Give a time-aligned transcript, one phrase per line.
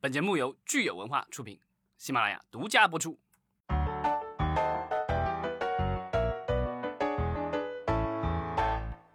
[0.00, 1.58] 本节目由聚友文化出品，
[1.96, 3.18] 喜马拉雅独家播出。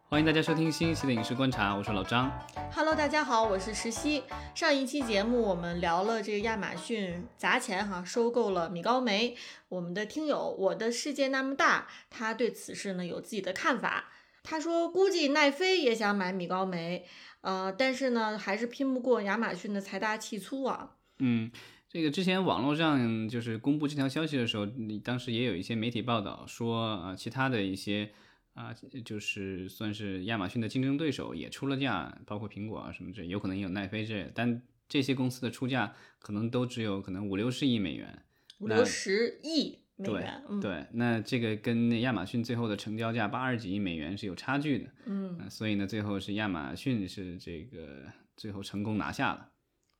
[0.09, 2.29] 欢迎大家收听新一期的《影视观察》，我是老张。
[2.73, 4.25] Hello，大家好，我是石溪。
[4.53, 9.37] 上一期节目我们聊了这个亚马逊砸钱哈收购了米高梅，
[9.69, 14.09] 我们的听友我的世界那么大，他对此事呢有自己的看法。
[14.43, 17.07] 他说估计奈飞也想买米高梅，
[17.43, 20.95] 呃，但是呢还是拼不过亚马逊的财大气粗啊。
[21.19, 21.51] 嗯，
[21.89, 28.11] 这个之前网络上就是公布这条消息的时候，你当时也有一些媒体报道说啊，其他的一些
[28.53, 38.23] 啊，就是算是亚马逊的竞争对手也出了价，包括苹果啊什么这，有可能也有奈飞这，但这些公司的出价可能都只有可能五六十亿美元，
[38.59, 48.03] 五六十亿美对，嗯，对，那这个跟那亚马逊最后的成交价八十几亿美元是有差距的，嗯，呃所以呢，最后是亚马逊是这个
[48.35, 49.49] 最后成功拿下了。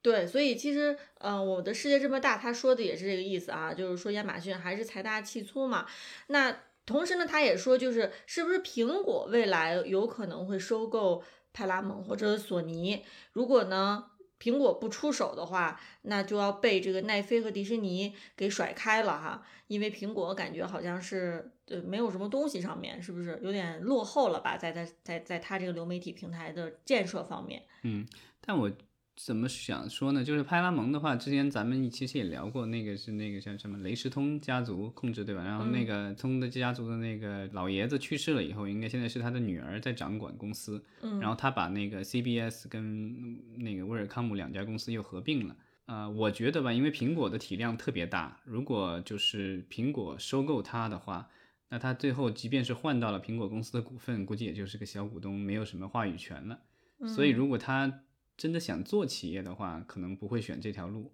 [0.02, 5.86] 对，所以其实，呃，我的世界这么大，他说的也是这个意思啊，就是说亚马逊还是财大气粗嘛。
[6.28, 6.54] 那
[6.86, 11.24] 同时呢，他也说，就是是不是苹果未来有可能会收购
[11.54, 13.06] 派拉蒙或者索尼？
[13.32, 14.08] 如果呢，
[14.44, 19.42] 苹果不出手的话，那就要被这个奈飞和迪士尼给甩开了哈。
[19.68, 24.58] 因为苹果感觉好像是呃没有什么东西上面，是不是有点落后了吧？
[24.58, 27.64] 在在在在它这个流媒体平台的建设方面。
[27.84, 28.06] 嗯，
[28.42, 28.70] 但我
[29.16, 30.24] 怎么想说呢？
[30.24, 35.44] 就是派拉蒙的话，之前咱们其实也聊过，那个是那个叫什么雷士通家族控制对吧？
[35.44, 45.56] 然后那个通的家族的那个老爷子去世了以后，应该现在是他的女儿在掌管公司，嗯然后他把那个 CBS 跟那个威尔康姆两家公司又合并了。
[45.86, 51.30] 呃，我觉得吧，因为苹果的体量特别大，如果就是苹果收购它的话，
[51.70, 56.58] 那他最后即便是换到了苹果公司的股份，估计也就是个小股东，没有什么话语权了。
[57.06, 58.02] 所以，如果他
[58.38, 61.14] 真的想做企业的话，可能不会选这条路。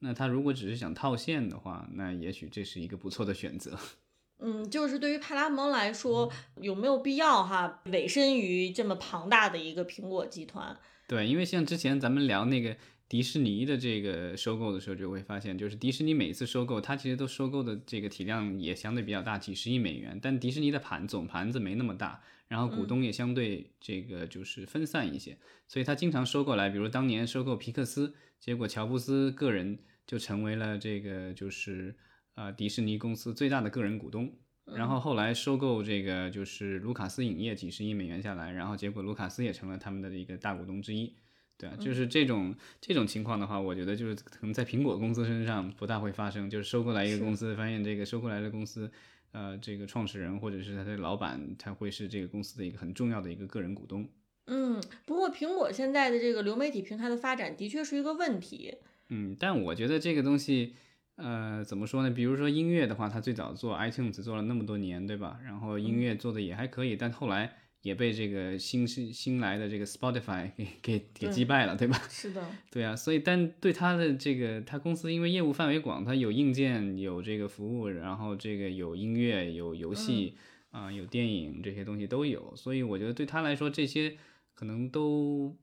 [0.00, 3.78] 那他如果只是想套现的话，那也许这是一个不错的选择。
[4.40, 10.78] 嗯，就是对于派拉蒙来说，有没有必要哈委身于这么庞大的一个苹果集团？
[11.08, 12.76] 对，因为像之前咱们聊那个
[13.08, 31.94] 迪士尼的这个收购的时候，就会发现，就是迪士尼每次收购，它其实都收购的这个体量也相对比较大，几十亿美元，但迪士尼的盘总盘子没那么大，然后股东也相对这个就是分散一些，所以他经常收购来，比如当年收购皮克斯，结果乔布斯个人就成为了这个就是
[32.34, 34.32] 呃迪士尼公司最大的个人股东。
[34.74, 41.16] 然后后来收购这个就是卢卡斯影业几十亿美元下来，然后结果卢卡斯也成了他们的一个大股东之一，
[41.56, 48.92] 对啊，就是这种这种情况的话，我觉得就是可能在苹果公司身上不大会发生，就是收购来一个公司，发现这个收购来的公司，
[49.32, 54.08] 呃，这个创始人或者是他的老板，他会是这个公司的一个很重要的一个个人股东。
[54.46, 58.78] 嗯，不过苹果现在的这个流媒体平台的发展的确是一个问题。
[59.10, 60.74] 嗯，但我觉得这个东西，
[61.16, 62.10] 呃，怎么说呢？
[62.10, 65.38] 比如说音乐的话，它最早做 iTunes 做了那么多年，对吧？
[65.44, 71.96] 然后音乐做的也还可以，但后来也被这个新新新来的这个 Spotify 给给给击败了，对吧？
[72.10, 80.34] 是的，对啊，所以但对他的这个，他公司因为业务范围广，他有硬件，有这个服务，然后这个有音乐，有游戏，
[80.70, 84.16] 啊、有电影这些东西都有，所以我觉得对他来说，这些
[84.54, 85.56] 可能都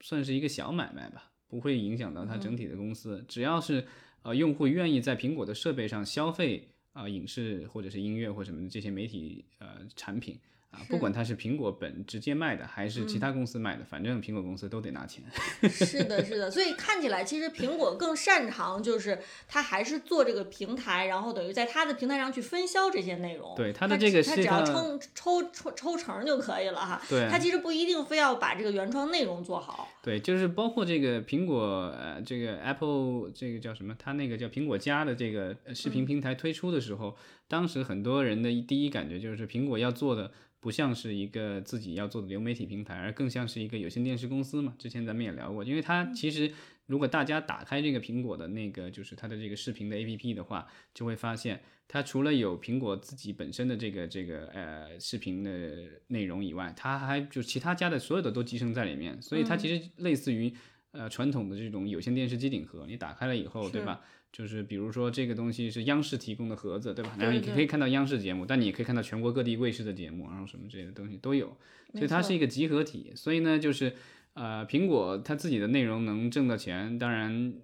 [0.00, 3.24] 算是一个小买卖吧，不会影响到它整体的公司。
[3.28, 3.86] 只要是
[4.22, 10.36] 呃用户愿意在苹果的设备上消费啊、影视或者是音乐或什么的这些媒体呃产品。
[10.70, 15.24] 啊，不管它是苹果本直接卖的，还是其他公司卖的，反正苹果公司都得拿钱。
[15.68, 16.48] 是的，是的。
[16.48, 23.52] 所以看起来，其实苹果更擅长就是它还是做这个平台，然后等于在它的平台上去分销这些内容。
[23.56, 27.02] 对它的这个它只要抽抽抽抽成就可以了哈。
[27.08, 29.88] 对它其实不一定非要把这个原创内容做好。
[30.02, 33.92] 对，就是包括这个苹果，呃，这个 Apple 这个叫什么？
[33.98, 37.16] 它那个叫苹果家的这个呃视频平台推出的时候，
[37.50, 40.30] 当时很多人的第一感觉就是苹果要做的
[40.60, 44.72] 不像是一个自己要做的流媒体平台，而更像是一个有线电视公司嘛。
[44.78, 46.52] 之前咱们也聊过，因为它其实
[46.86, 55.50] 如果大家打开这个苹果的那个就是它的这个视频的 APP 的话，就会发现它除了有苹果自己本身的这个这个呃视频的
[56.06, 60.52] 内容以外，它还就其他家的所有的都集成在里面，所以它其实类似于
[60.92, 64.04] 呃传统的这种有线电视机顶盒，你打开了以后，对吧？
[64.32, 67.16] 就是比如说这个东西是央视提供的盒子，对吧？
[67.18, 71.56] 然后你可以看到央视节目，但你也可以看到全国各地卫视的节目，然后什么之类的东西都有，
[71.94, 73.12] 所以它是一个集合体。
[73.14, 73.94] 所以呢，就是
[74.34, 77.54] 呃，苹果它自己的内容能挣到钱，当然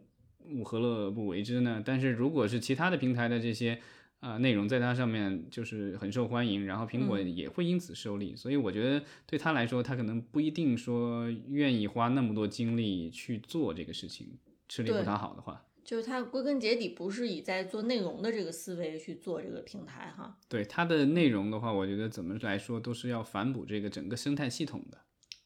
[0.59, 1.83] 我何乐而不为之呢？
[1.85, 3.81] 但是如果是其他的平台的这些
[4.21, 14.39] 呃、内容在它上面就是很受欢迎，然后苹果也会因此受利，所以我觉得对他来说，他可能不一定说愿意花那么多精力去做这个事情。
[14.69, 15.62] 吃力不讨好的话。
[15.87, 20.37] 就是它归根结底不是以在做内容的这个思维去做这个平台哈。
[20.49, 24.99] 对它的内容的话，我觉得怎么来说都是要反哺这个整个生态系统的。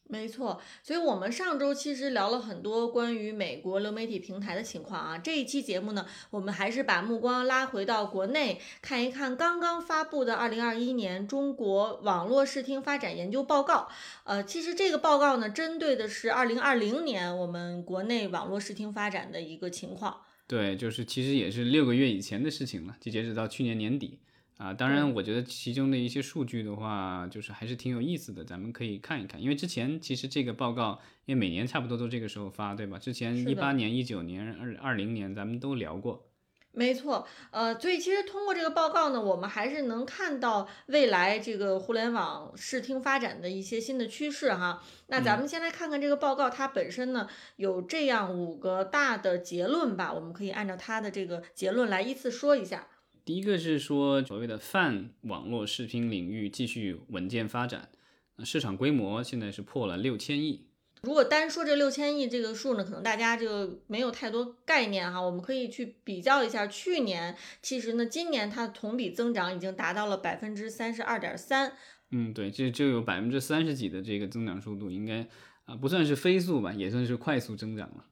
[0.03, 5.17] 没错，所以我们上周其实聊了很多关于美国流媒体平台的情况啊。
[5.17, 13.87] 这一期节目呢，我们还是把目光拉回到国内，看一看刚刚发布的二零二一年中国网络视听发展研究报告。
[14.25, 20.23] 呃，其实这个报告呢，针对的是二零二零年我们国内网络视听发展的一个情况。
[20.51, 24.19] 对，就是其实也是六个月以前的事情了，就截止到去年年底
[24.57, 24.73] 啊。
[24.73, 29.41] 当然，我觉得其中的一些数据的话，就是还是挺有意思的，咱们可以看一看。
[29.41, 32.99] 因为之前其实这个报告，因为每年差不多都这个时候发，对吧？
[32.99, 36.29] 之前一八年、一九年、二二零年咱们都聊过。
[36.73, 44.81] 没错，呃，所以其实通过这个报告呢，我们还是能看到未来这个互联网视听发展的一些新的趋势哈。
[45.07, 47.27] 那咱们先来看看这个报告，它本身呢
[47.57, 52.87] 有这样五个大的结论吧，我们可以按照它的这个结论来依次说一下。
[53.25, 57.89] 第一个是说所谓的泛网络视听领域继续稳健发展，
[58.37, 60.70] 呃市场规模现在是破了六千亿。
[61.01, 65.19] 如果单说这六千亿这个数呢，可能大家这个没有太多概念哈。
[65.19, 71.73] 我们可以去比较一下去年，其实呢，今年它的同比增长已经达到了百分之三十二点三。
[72.11, 75.27] 嗯，对，这就有百分之三十几的这个增长速度，应该
[75.65, 78.05] 啊不算是飞速吧，也算是快速增长了。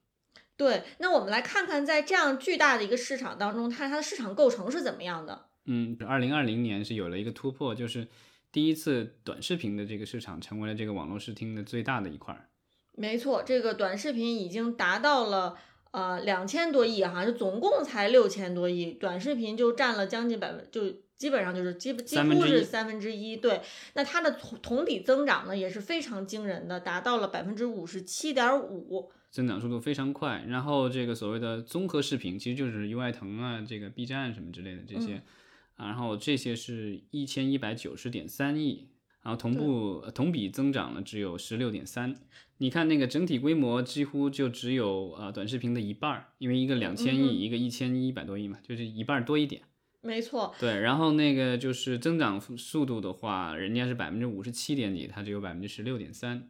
[0.58, 5.46] 对，那我们来看看，在这样巨大的一个市场当中，它它的市场构成是怎么样的？
[5.66, 8.08] 嗯，二零二零年是有了一个突破，就是
[8.52, 12.49] 第一次短视频的这个市场成为了这个网络视听的最大的一块儿。
[13.00, 15.58] 没错，这个短视频已经达到了
[15.92, 20.82] 呃两千多亿哈，就总共才六千多亿，短视频就占了将近百分，就
[21.18, 23.38] 基本上就是基几乎是三分之一。
[23.38, 23.62] 对，
[23.94, 29.10] 那它的同同比增长呢也是非常惊人的，达到了百分之五十七点五。
[29.32, 35.22] 增长速度非常快，然后这个所谓的综合视频，其实就是优爱腾啊、这个 B 站什么之类的这些，
[35.76, 38.90] 啊然后这些是一千一百九十点三亿，
[39.30, 42.16] 然后同步呃同比增长了只有十六点三。
[42.58, 49.62] 你看那个整体规模几乎就只有呃短视频的一半儿，因为一个两千亿，嗯一个一千一百多亿嘛，就是一半多一点。
[50.02, 56.50] 没错，对，然后那个就是增长速度的话，人家是百分之五十七点几，它只有百分之十六点三。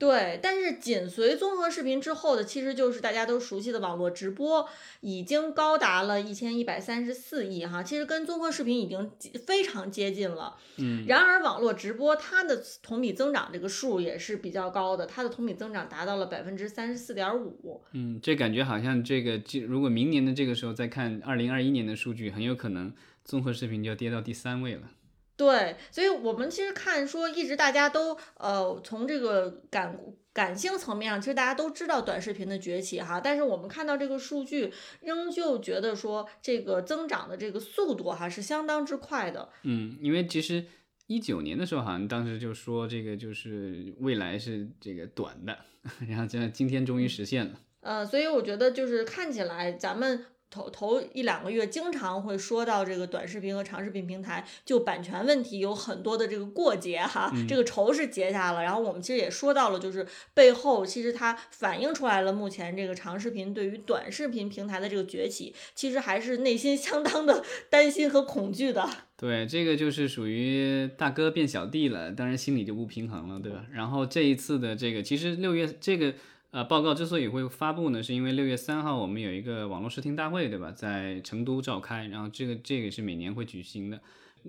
[0.00, 4.66] 对，但是紧随综合视频之后的，其实就是大家都熟悉的网络直播，
[5.02, 9.10] 已经高达了一千一百三十四亿哈，其实跟综合视频已经
[9.46, 10.56] 非常接近了。
[10.78, 17.82] 嗯，然而网络直播它的同比增长这个数也是比较高的，它的同比增长达到了百分之三十四点五。
[17.92, 22.90] 嗯，这感觉好像这个，这如果明年的这个时候再看二零二一年的数据，很有可能
[23.22, 24.92] 综合视频就要跌到第三位了。
[25.40, 29.98] 对，所以我们其实看说，一直大家都呃从这个感
[30.34, 34.70] 感性层面上，其实大家都知道短视频的崛起哈，但是我们看到这个数据，
[35.00, 39.48] 仍旧觉得说这个增长的这个速度哈是相当之快的。
[39.62, 40.62] 嗯，因为其实
[41.06, 45.56] 一九年的时候，好像当时就说这个就是未来是这个短的，
[46.06, 47.52] 然后现在今天终于实现了。
[47.80, 50.26] 呃，所以我觉得就是看起来咱们。
[50.50, 58.62] 头头一两个月经常会说到这个短视频和长视频平台就版权问题有很多的这个过节哈，这个仇是结下了。
[58.62, 60.04] 然后我们其实也说到了，就是
[60.34, 68.90] 背后其实它反映出来了目前这个长视频对于短视频平台的这个崛起，其实还是内心相当的 担心和恐惧的。
[69.16, 73.64] 对，这个就是属于大哥变小弟了，当然心里就不平衡了，对吧？
[73.72, 76.14] 然后这一次的这个，其实六月这个。
[76.52, 80.72] 呃，报告之所以会发布呢，是因为六月三号我们有一个网络视听大会，对吧？
[80.72, 84.00] 在成都召开，然后这个这个是每年会举行的，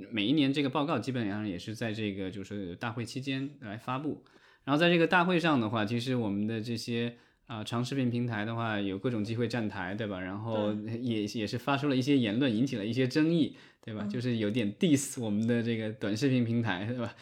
[0.10, 4.24] 每一年这个报告基本上也是在这个就是大会期间来发布。
[4.64, 7.16] 然后在这个大会上的话，其实我们的这些
[7.46, 10.20] 啊、呃、长视频平台的话，有各种机会站台，对吧？
[10.20, 13.56] 然后 也也是发出了一些言论，引起了一些争议，
[13.86, 14.04] 对吧？
[14.06, 17.14] 就是有点 diss 我们的这个短视频平台，对吧？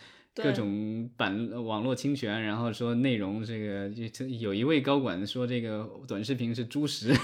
[0.43, 7.13] 各种版网络侵权，然后说内容这个，就有一位高管说这个短视频是猪食。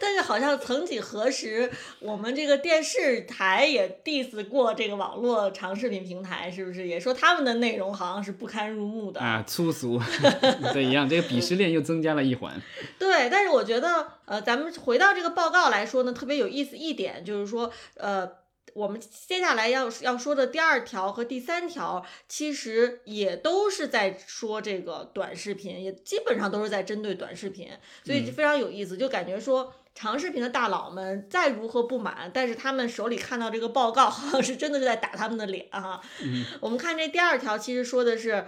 [0.00, 6.86] 但是好像曾几何时，我们这个电视台也 diss 过这个网络长视频平台，是不是？
[6.86, 9.98] 也说他们的内容好像是不堪入目的啊，粗俗，
[10.74, 12.60] 对一样，这个鄙视链又增加了一环。
[12.98, 18.43] 对，但是我觉得，呃，咱们回到这个报告来说呢，特别有意思一点就是说，呃。
[18.74, 27.70] 我们接下来要要说的第二条和第三条，其实也都是在说这个短视频，也基本上都是在针对短视频，
[28.04, 36.00] 所以非常有意思，就感觉说长视频的大佬们再如何不满，但是他们手里看到这个报告，好像是真的是在打他们的脸哈。
[36.22, 38.44] 嗯、我们看这第二条，其实说的是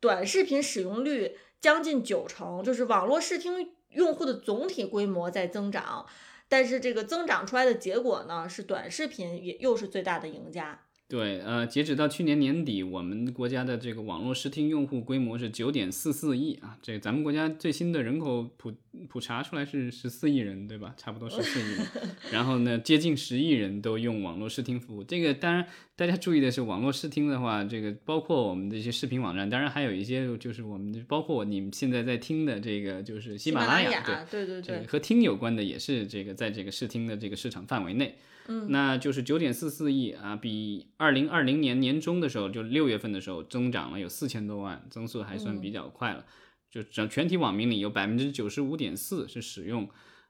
[0.00, 3.70] 短视频使用率将近九成，就是网络视听。
[3.94, 6.04] 用户的总体规模在增长，
[6.48, 10.86] 但是这个增长出来的结果呢，是短视频也又是最大的赢家。
[11.06, 16.78] 对，呃，截止到去年年底，我们国家的这个网络视听用户规模是九点四四亿啊。
[16.82, 18.72] 这咱们国家最新的人口普
[19.06, 20.94] 普查出来是十四亿人，对吧？
[20.96, 21.86] 差不多十四亿。
[22.32, 25.04] 然后呢，接近十亿人都用网络视听服务。
[25.04, 38.16] 这个当然，大家注意的是，网络视听的话，这个包括我们的一些视频网站，当然还有一些就是我们包括你们现在在听的这个就是喜马拉雅，对对对，和听有关的也是这个在这个视听的这个市场范围内。
[38.46, 46.26] 嗯，那就是九点四四亿啊，比二零二零年年中的时候，就六月份的时候增长了有四千多万，增速还算比较快了。
[46.70, 49.88] 就整全体网民里有百分之九十五点四是使用，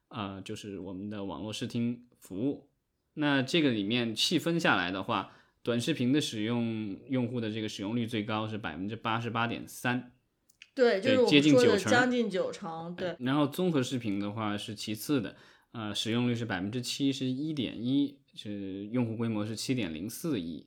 [0.09, 2.69] 呃，就是我们的网络视听服务。
[3.15, 10.13] 那这个里面细分下来的话，短视频的使用用户的这个使用率最高是百分之八十八点三，
[10.75, 13.17] 对，就是接近九成，将近九成，对。
[13.19, 15.35] 然后综合视频的话是其次的。
[15.75, 20.67] 呃，使用率是百分之七十一点一，是用户规模是七点零四亿。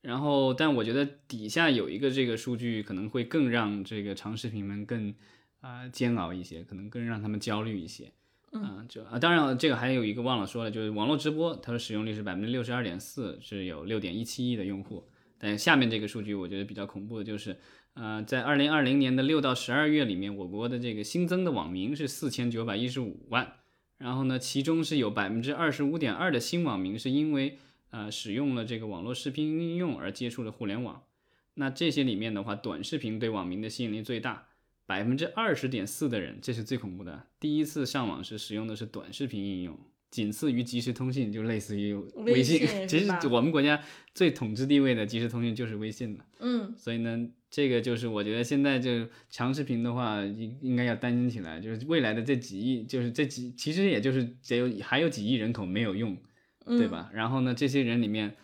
[0.00, 5.14] 然后，但我觉得底下有一个这个数据可能会更让这个长视频们更
[5.60, 8.10] 啊煎熬一些，可能更让他们焦虑一些。
[8.50, 15.08] 嗯，就啊，当然了，这个还有一个忘了说了，就是网络直播，它的使用率是百分之六十二点四，是有六点一七亿的用户。
[15.38, 17.56] 但下面这个数据我觉得比较恐怖的就是，
[17.94, 23.50] 呃，在二零二零年的六到十二月里面，我国的这个新增的网民是四千九百一十五万。
[24.04, 27.56] 然后呢，其中是有百分之二十五点二的新网民是因为
[27.88, 31.04] 呃使用了这个网络视频应用而接触了互联网。
[31.54, 34.48] 那这些里面的话，短视频对网民的吸引力最大，
[34.84, 39.78] 百分之二十点四的人，这是最恐怖的，第一次上网时使用的是短视频应用，
[40.10, 42.86] 仅次于即时通信，就类似于微信。
[42.86, 43.82] 其实我们国家
[44.14, 46.26] 最统治地位的即时通讯就是微信了。
[46.40, 47.26] 嗯，所以呢。
[47.54, 56.16] 这个就是我觉得现在就长视频的话，应应该要担心起来，就是未来的这几亿，就是这几，其实也就是只有还有几亿人口没有用，
[56.66, 57.08] 对吧？
[57.14, 58.34] 然后呢，这些人里面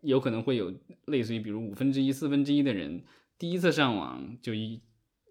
[0.00, 3.04] 有可能会有类似于比如五分之一、四分之一的人
[3.38, 4.82] 第一次上网就一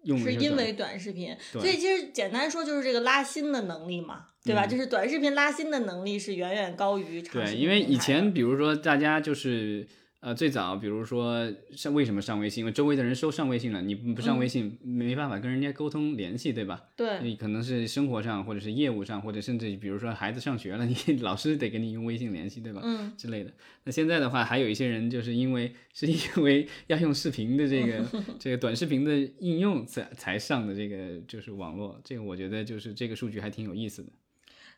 [0.04, 4.66] 用是因为短视频，所以其实简单说就是这个拉新的能力嘛，对吧？
[4.66, 7.60] 就是短视频拉新的能力是远远高于长视频。
[7.60, 9.86] 对，因为以前比如说大家就是。
[10.22, 12.62] 呃，最早比如说上为什么上微信？
[12.62, 16.80] 因为周围的人都上微信了，你不上微信没办法跟人家沟通联系，对吧？
[16.96, 22.80] 对，你可能是生活上，或者是业务上，或者甚至比如说孩子上学了， 你老师得跟你用微信联系，对吧？
[22.84, 23.52] 嗯，之类的。
[23.82, 28.06] 那现在的话，还有一些人就是因为是因为要用视频的这个
[28.38, 34.12] 这个短视频的应用才才上的这个就是网络，这个我觉得就是这个数据还挺有意思的。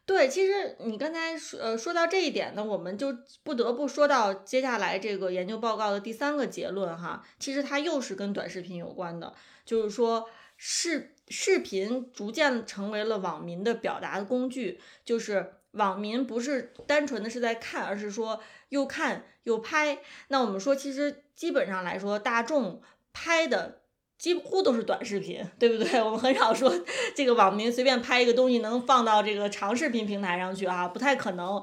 [0.06, 9.32] 对，其实你刚才说呃说到这一点呢，我们就不得不说到接下来这个研究报告的第三个结论哈，其实它又是跟短视频有关的，
[9.64, 20.00] 就是说视视频逐渐成为了网民的表达的工具，就是网民不是单纯的是在看，而是说又看又拍。
[20.28, 22.82] 那我们说，其实基本上来说，大众
[23.14, 23.80] 拍的。
[24.16, 26.00] 几乎都是短视频，对不对？
[26.00, 26.73] 我们很少说
[27.14, 31.62] 这个网民随便拍一个东西能放到这个长视频平台上去啊，不太可能。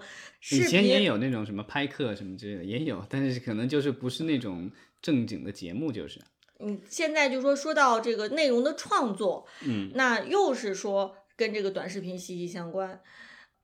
[0.51, 4.69] 以前也有那种什么拍客什么之类的，也有，但是可能就是不是那种
[5.01, 6.19] 正经的节目，就是。
[6.59, 13.01] 嗯，现在就说说到这个内容的创作，嗯，那又是说跟这个短视频息息相关。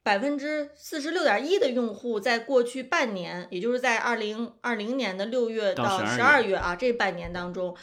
[0.01, 7.75] 百分之四十六点一的用户在过去半年，也就是在二零二零年的六月到十二月啊这半年当中。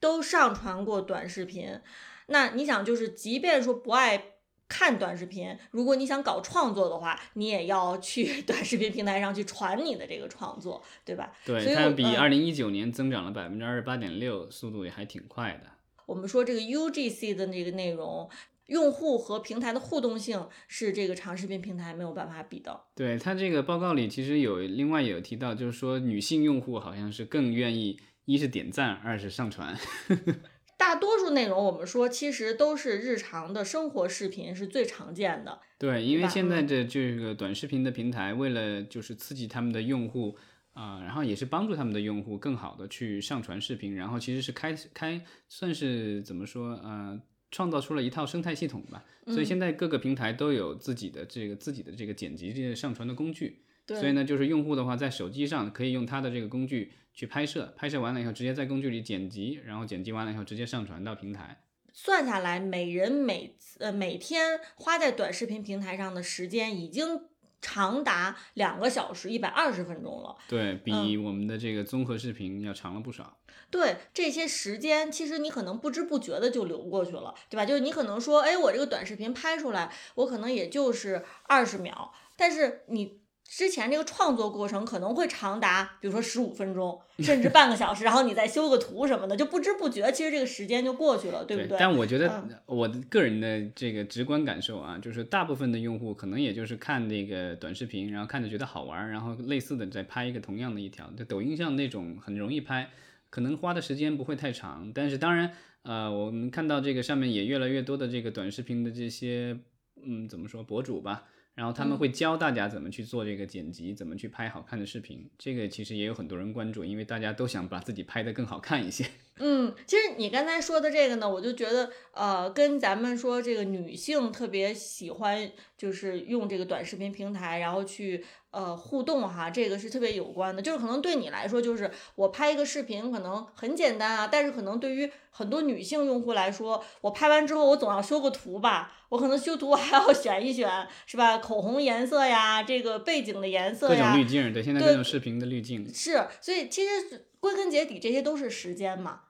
[0.00, 1.78] 都上传过短视频，
[2.26, 4.24] 那你想，就是即便说不爱
[4.66, 11.32] 看短视频，如果你想搞创作的话，你也要去 短视频平台上去传你的这个创作，对吧？
[11.44, 15.70] 对，它比二零一九年增长了百分之二十八点六，速度也还挺快的。
[16.06, 18.28] 我们说这个 UGC 的那个内容，
[18.66, 22.80] 用户和平台的互动性是这个长视频平台没有办法比的。
[22.94, 28.00] 对它这个报告里其实有另外有提到，就是说女性用户好像是更愿意。
[28.24, 29.76] 一是点赞，二是上传。
[30.76, 35.60] 大多数内容我们说其实都是日常的生活视频是最常见的。
[35.78, 40.38] 对，因为现在的这个短视频的平台，为了就是刺激他们的用户
[40.72, 49.04] 啊，然后也是帮助他们的用户更好的去上传视频，然后其实是开开算是怎么说呃，创造出了一套生态系统吧。
[49.26, 53.64] 所以现在各个平台都有自己的这个自己的这个剪辑这些上传的工具。
[53.86, 61.62] 所以呢，就是用户的话，在手机上可以用它的这个工具去拍摄，拍摄完了以后，直接在工具里剪辑，然后剪辑完了以后，直接上传到平台。
[61.92, 67.22] 算下来，每人每呃每天花在短视频平台上的时间，已经
[67.60, 70.36] 长达两个小时一百二十分钟了。
[70.48, 73.38] 对比嗯我们的这个综合视频要长了不少。
[73.70, 77.66] 对这些时间，其实你可能不知不觉的就流过去了，对吧？
[77.66, 91.76] 就是你可能说，哎，我这个短视频拍出来，我可能也就是二十秒，但是你之前这个创作过程可能会长达，比如说十五分钟， 甚至半个小时，然后你再修个图什么的，就不知不觉，其实这个时间就过去了，对不对？
[91.76, 101.10] 但我觉得嗯我的个人的这个直观感受啊，就是大部分的用户可能也就是看那个短视频，然后看着觉得好玩，然后类似的再拍一个同样的一条。
[101.18, 102.88] 就抖音上那种很容易拍，
[103.30, 104.92] 可能花的时间不会太长。
[104.94, 105.52] 但是当然，
[105.82, 109.58] 呃，我们看到这个上面也越来越多的这个短视频的这些，
[110.06, 111.24] 嗯，怎么说博主吧。
[111.54, 115.28] 然后他们会教大家怎么去做这个剪辑，怎么去拍好看的视频。
[115.36, 119.04] 这个其实也有很多人关注，因为大家都想把自己拍得更好看一些。
[119.42, 130.60] 嗯，其实你刚才说的这个呢，我就觉得，呃，跟咱们说这个女性特别喜欢，就是用这个短视频平台，然后去呃互动哈，这个是特别有关的。
[130.62, 140.68] 就是可能对你来说，就是我拍一个视频可能很简单啊，但是可能对于很多女性用户来说，我拍完之后我总要修个图吧，我可能修图还要选一选，
[141.06, 141.38] 是吧？
[141.38, 149.20] 口红颜色呀，这个背景的颜色各种呀，滤镜，对，现在对各种视频的滤镜，是，所以其实归根结底，这些都是时间嘛。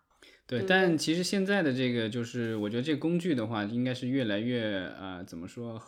[0.47, 4.63] 对，但其实现在的这个就是，我觉得这个工具的话，应该是越来越
[5.01, 5.81] 呃，怎么说，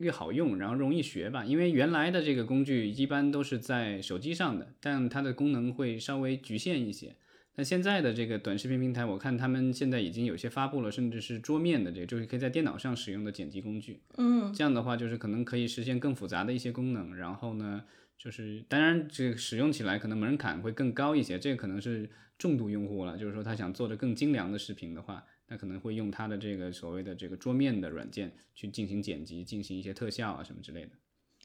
[0.00, 1.44] 越好用，然后容易学吧。
[1.44, 7.14] 因为原来的这个工具一般都是在手机上的，但它的功能会稍微局限一些。
[7.56, 14.00] 那现在的这个短视频平台，我看他们现在已经有些发布了，甚至是桌面的这个，就是可以在电脑上使用的剪辑工具。
[14.16, 17.14] 嗯这样的话，就是可能可以实现更复杂的一些功能。
[17.16, 17.84] 然后呢，
[18.16, 23.18] 就是当然这个使用起来可能门槛会更高一些，这个可能是重度用户了。
[23.18, 30.92] 就是说他想做的更精良的视频的话，那可能会用他的这个所谓的这个桌面的软件去进行剪辑，进行一些特效啊什么之类的。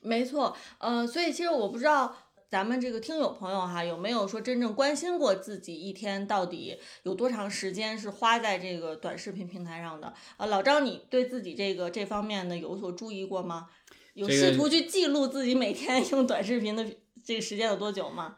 [0.03, 2.15] 没错，呃，所以其实我不知道
[2.47, 10.13] 咱们这个听友朋友哈有没有说真正关心过自己一天到底有多长时间是花在这个短视频平台上的？
[10.37, 13.69] 啊，老张，你对自己这个这方面呢有所注意过吗？
[14.13, 16.85] 有试图去记录自己每天用短视频的
[17.23, 18.37] 这个时间有多久吗？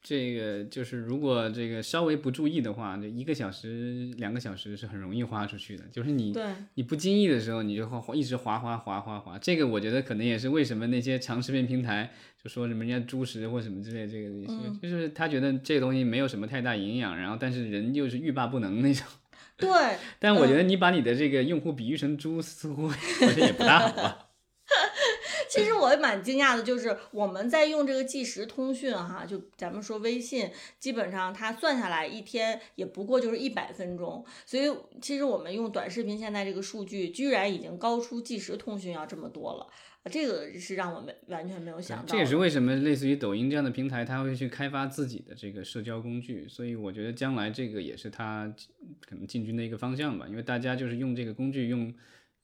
[0.00, 5.84] 这个就是如果这个稍微不注意的话，就一个小时、两个小时是很容易花出去的。
[5.92, 9.38] 就是你对，你不经意的时候，你就会一直划划划划划。
[9.38, 12.10] 这个我觉得可能也是为什么那些长视频平台
[12.42, 19.04] 就说什么人家猪食或什么之类，这个东西嗯就是他觉得这个东西没有什么太大营养，然后但是人又是欲罢不能那种。
[19.56, 19.68] 对，
[20.20, 24.27] 但我觉得你把你的这个用户比喻成猪，似乎 好像也不大好吧。
[25.58, 39.66] 其实我也蛮惊讶的，就是我们在用这个即时通讯哈，就咱们说微信，基本上它算下来一天也不过就是一百分钟，所以其实我们用短视频现在这个数据居然已经高出即时通讯要这么多了，
[40.10, 42.06] 这个是让我们完全没有想到。
[42.06, 48.52] 这也是为什么类似于抖音这样的平台，它会去开发自己的这个社交工具，所以我觉得将来这个也是它
[49.06, 51.92] 可能进军的一个方向吧，因为大家就是用这个工具用。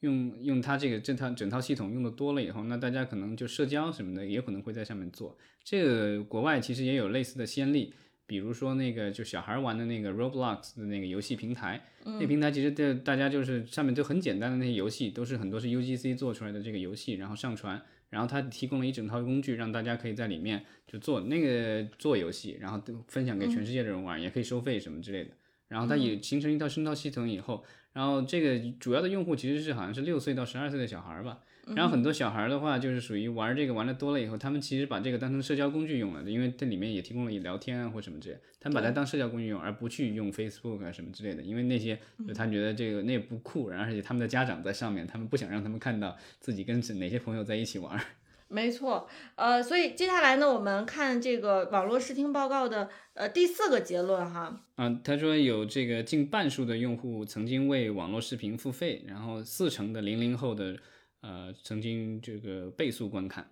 [0.05, 5.37] 用用它这个这套整套系统用的多了以后，那大家可能就社交什么的也可能会在上面做。
[5.64, 7.93] 这个国外其实也有类似的先例，
[8.27, 25.31] 比如说那个就小孩玩的那个 Roblox 的那个游戏平台，那平台其实对大家就是上面就很简单的那些游戏，都是很多是 UGC 做出来的这个游戏，然后上传，然后它提供了一整套工具，让大家可以在里面就做那个做游戏，然后都分享给全世界的人玩，也可以收费什么之类的。
[25.67, 27.64] 然后它也形成一套生态系统以后，
[27.95, 31.39] 然后这个主要的用户其实是好像是六岁到十二岁的小孩儿吧。
[31.75, 48.05] 然后很多小孩儿的话，就是属于玩这个玩的多了以后，他们其实把这个当成社交工具用了，因为这里面也提供了聊天啊或什么之类，他们把它当社交工具用，而不去用 Facebook 啊什么之类的，因为那些就他觉得这个那也不酷，然后而且他们的家长在上面，他们不想让他们看到自己跟哪些朋友在一起玩儿。
[48.55, 60.77] 没错，呃，所以接下来呢，我们看这个网络视听报告的呃第四个结论哈，啊，他说有这个近半数的用户曾经为网络视频付费，然后四成的零零后的
[61.21, 63.51] 呃曾经这个倍速观看。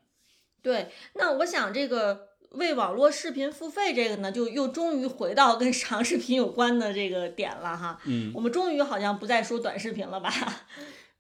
[0.63, 8.01] 对，那我想这个为网络视频付费这个呢，就又终于回到跟长视频有关的这个点了哈。
[8.07, 10.31] 嗯，我们终于好像不再说短视频了吧？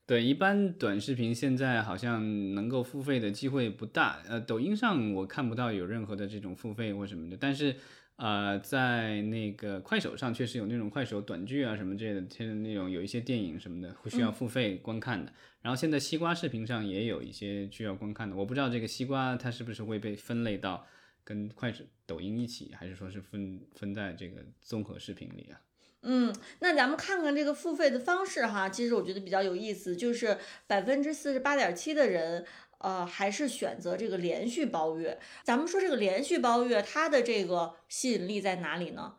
[0.04, 4.20] 对，一般短视频现在好像能够付费的机会不大。
[4.28, 7.76] 呃，抖音上我看不到有任何的这种付费或什么的，但是
[8.16, 15.32] 呃，在那个快手上确实有那种快手短剧啊什么之类的，现在那种有一些电影什么的会需要付费观看的。
[15.62, 20.84] 然后现在西瓜视频上也有一些需要观看的，我不知道这个西瓜它是不是会被分类到
[21.22, 25.60] 跟快手、抖音一起，还是说是分分在这个综合视频里啊？
[26.02, 30.36] 嗯，那咱们看看这个付费的方式哈，其实我觉得比较有意思，就是
[30.66, 32.44] 百分之四十八点七的人，
[32.78, 35.18] 呃，还是选择这个连续包月。
[35.44, 39.14] 咱们说这个连续包月，它的这个吸引力在哪里呢？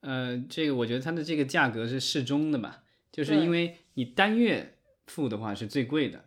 [0.00, 4.74] 呃，这个我觉得它的这个价格是适中的吧，就是因为你单月
[5.06, 6.24] 付的话是最贵的，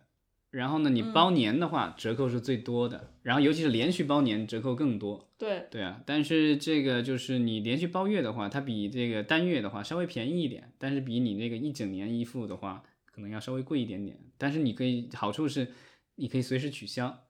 [0.50, 5.28] 然后呢，你嗯包年的话折扣是最多的，然后尤其是连续包年折扣更多。
[5.38, 14.18] 对，对啊，但是这个就是你连续包月的话，它比这个单月的话稍微便宜一点，但是比你那个一整年一付的话，可能要稍微贵一点点。
[14.36, 15.68] 但是你可以好处是，
[16.16, 17.26] 你可以随时取消。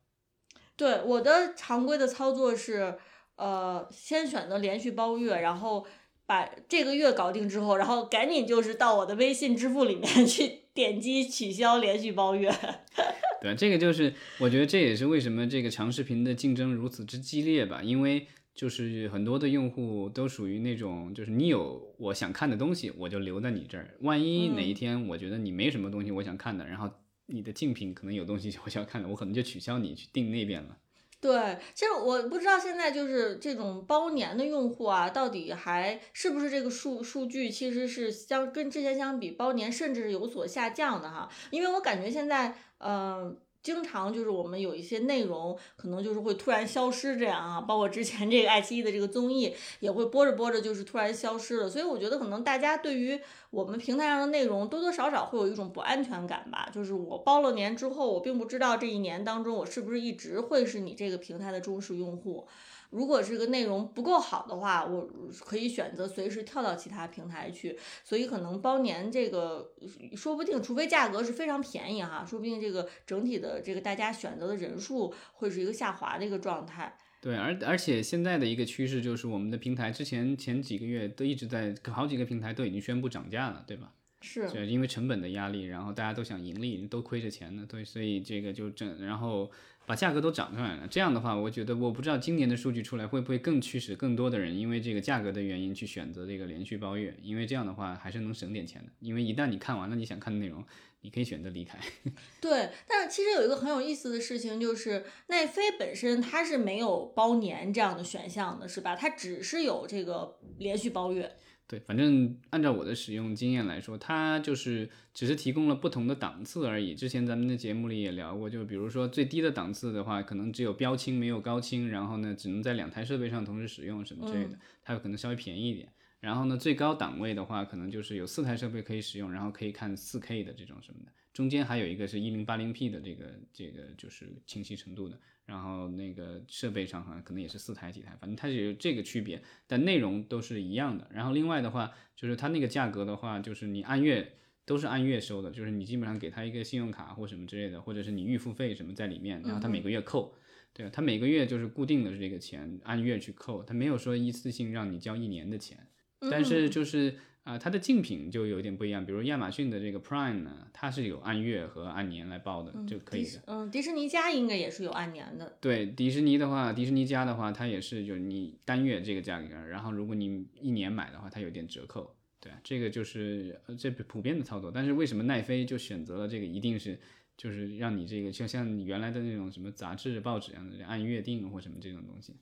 [0.77, 2.97] 对，我的常规的操作是，
[3.37, 5.87] 呃，先选择连续包月，然后
[6.25, 12.51] 把这个月搞定之后，然后赶紧就是到我的微信支付里面去点击取消连续包月。
[13.43, 23.95] 对，这个就是我觉得这也是为什么这个长视频的竞争如此之激烈吧，因为就是很多的用户都属于那种，就是你有我想看的东西，我就留在你这儿。
[24.01, 26.91] 万一哪一天我觉得你没什么东西我想看的，然后
[27.27, 30.79] 你的竞品可能有东西我想看的，我可能就取消你去订那边了。
[31.21, 41.29] 对，其实我不知道现在就是这种包年的用户啊，到底还是不是这个数数据其实是相跟之前相比，包年甚至是有所下降的哈。
[41.51, 53.21] 因为我感觉现在，嗯，经常就是我们有一些内容可能就是会突然消失这样啊，包括之前这个爱奇艺的这个综艺也会播着播着就是突然消失了，所以我觉得可能大家对于
[53.51, 62.47] 我们平台上的内容多多少少会有一种不安全感吧，就是我包了年之后，我并不知道这一年当中我是不是一直会是你这个平台的忠实用户。
[62.91, 65.09] 如果这个内容不够好的话，我
[65.41, 67.79] 可以选择随时跳到其他平台去。
[68.05, 69.73] 所以可能包年这个，
[70.17, 76.97] 说不定除非价格是非常便宜哈，说不定这个整体的这个大家选择的人数会是一个下滑的一个状态。
[77.23, 83.93] 对，而而且现在的一个趋势就是，我们的平台之前前几个月都一直在，好几个平台都已经宣布涨价了，对吧？
[84.21, 89.51] 是，就，因为成本的压力，然后大家都想盈利，都亏着钱呢，对，所以这个就整，然后
[89.87, 90.87] 把价格都涨上来了。
[90.87, 98.93] 这样的话，我觉得我不知道今年的数据出来会不会更驱使更多的人因为这个价格的原因去选择这个连续包月，因为这样的话还是能省点钱的。
[99.01, 100.63] 因为一旦你看完了你想看的内容，
[101.01, 101.79] 你可以选择离开。
[102.43, 108.95] 对，但是其实有一个很有意思的事情，就是奈飞本身它是没有包年这样的选项的，是吧？
[108.95, 111.37] 它只是有这个连续包月。
[111.71, 116.97] 对，反正按照我的使用经验来说，它就是只是提供了不同的档次而已。
[116.97, 125.89] 之前咱们的节目里也聊过，就比如说最低的档次的话，可能只有标清没有高清，然后呢只能在两台设备上同时使用什么之类的，它可能稍微便宜一点。
[126.19, 131.13] 然后呢最高档位的话，可能就是有四台设备可以使用，然后可以看四 K 的这种什么的。
[131.33, 135.17] 中间还有一个是一零八零 P 的这个这个就是清晰程度的。
[135.51, 141.11] 然后那个设备上好像可能也是四台几台，反正它是有这个区别，但内容都是一样的。
[141.13, 150.33] 然后另外的话，就是它那个价格的话，就是你按月都是按月收的，就是你基本上给他一个信用卡或什么之类的，或者是你预付费什么在里面，然后他每个月扣，
[150.73, 155.89] 对啊，他每个月就是固定的这个钱按月去扣，他没有说一次性让你交一年的钱，
[156.31, 157.17] 但是就是。
[157.43, 163.43] 啊、它的竞品就有点不一样，比如亚马逊的这个 Prime 呢，它是有按月和按年来报的，就可以的。
[163.47, 165.57] 嗯，迪士尼家应该也是有按年的。
[165.61, 172.15] 对迪士尼的话，迪士尼家的话，它也是就是你单月这个价格，然后如果你一年买的话，它有点折扣。
[172.39, 174.71] 对，这个就是呃这普遍的操作。
[174.71, 176.47] 但是为什么奈飞就选择了这个？
[176.47, 177.01] 一定是
[177.37, 182.37] 就是让你这个就像原来的那种什么杂志、报纸一样的按月订或什么这种东西。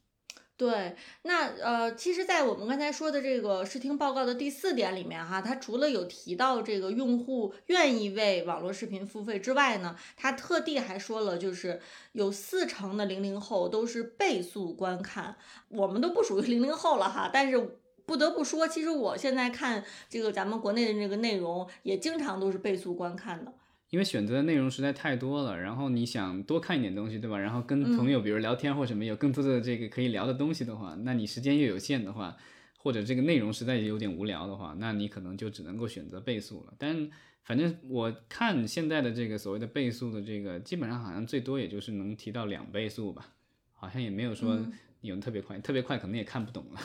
[0.59, 15.37] 对，那呃，其实，在我们刚才说的这个视听报告的第四点里面哈，它除了有提到这个用户愿意为网络视频付费之外呢，它特地还说了，就是有四成的零零后都是倍速观看。
[15.69, 23.53] 我们都不属于零零后了哈，但是不得不说，其实我现在看这个咱们国内的这个内容，也经常都是倍速观看的。
[23.91, 27.39] 因为选择的内容实在太多了，然后你想多看一点东西，对吧？
[27.39, 32.37] 然后跟朋友比如聊天或什么有更多的这个可以聊的东西的话，那你时间又有限的话，
[32.77, 36.75] 或者这个内容实在有点无聊的话，那你可能就只能够选择倍速了。
[36.79, 37.09] 但
[37.43, 43.33] 反正我看现在的这个所谓的倍速的这个，基本上好像最多也就是能提到两倍速吧，
[43.73, 44.61] 好像也没有说
[45.01, 46.81] 有特别快，特别快可能也看不懂了。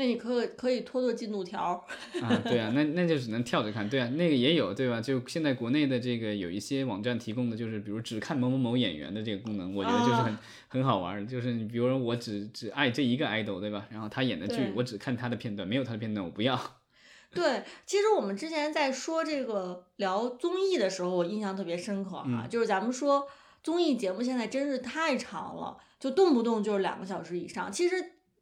[0.00, 1.84] 那你可可以拖拖进度条。
[2.22, 4.98] 啊，对啊，那那就只能跳着看，对啊，那个也有，对吧？
[4.98, 11.26] 就现在国内的这个有一些网站提供的，就是比如只看某某某演员的这个功能，我觉得就是很、很好玩儿。
[11.26, 13.86] 就是你比如说我只只爱这一个 idol，对吧？
[13.90, 16.58] 然后他演的剧，我只看他的片段，没有他的片段我不要。
[17.34, 23.28] 对，其实我们之前在说这个聊综艺的时候，我印象特别深刻哈、就是咱们说
[23.62, 27.70] 综艺节目现在真是太长了，就动不动就是两个小时以上。
[27.70, 27.94] 其实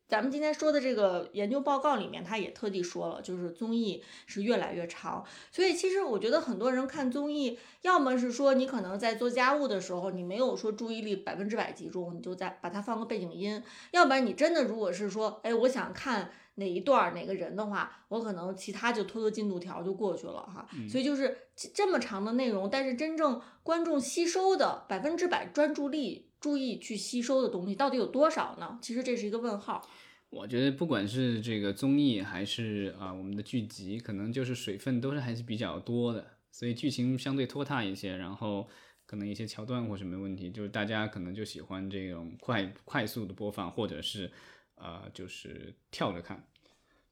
[0.08, 5.22] 咱们今天说的这个研究报告里面，他也特地说了，就是综艺是越来越长。
[5.52, 20.66] 所以其实我觉得很多人看综艺，要么是说你可能在做家务的时候，你没有说注意力百分之百集中，你就在把它放个背景音；要不然你真的如果是说，哎，我想看哪一段哪个人的话，我可能其他就拖拖进度条就过去了哈。
[20.88, 21.36] 所以就是
[21.74, 26.27] 这么长的内容，但是真正观众吸收的百分之百专注力。
[26.40, 28.78] 注意去吸收的东西到底有多少呢？
[28.80, 29.88] 其实这是一个问号。
[30.30, 38.68] 我觉得不管是这个综艺还是啊我们的剧集，可能就是水分都是还是比较多的，所以剧情相对拖沓一些，然后
[39.06, 44.30] 可能一些桥段或什么问题，就是大家可能就喜欢这种快快速的播放，或者是
[44.74, 46.46] 呃就是跳着看。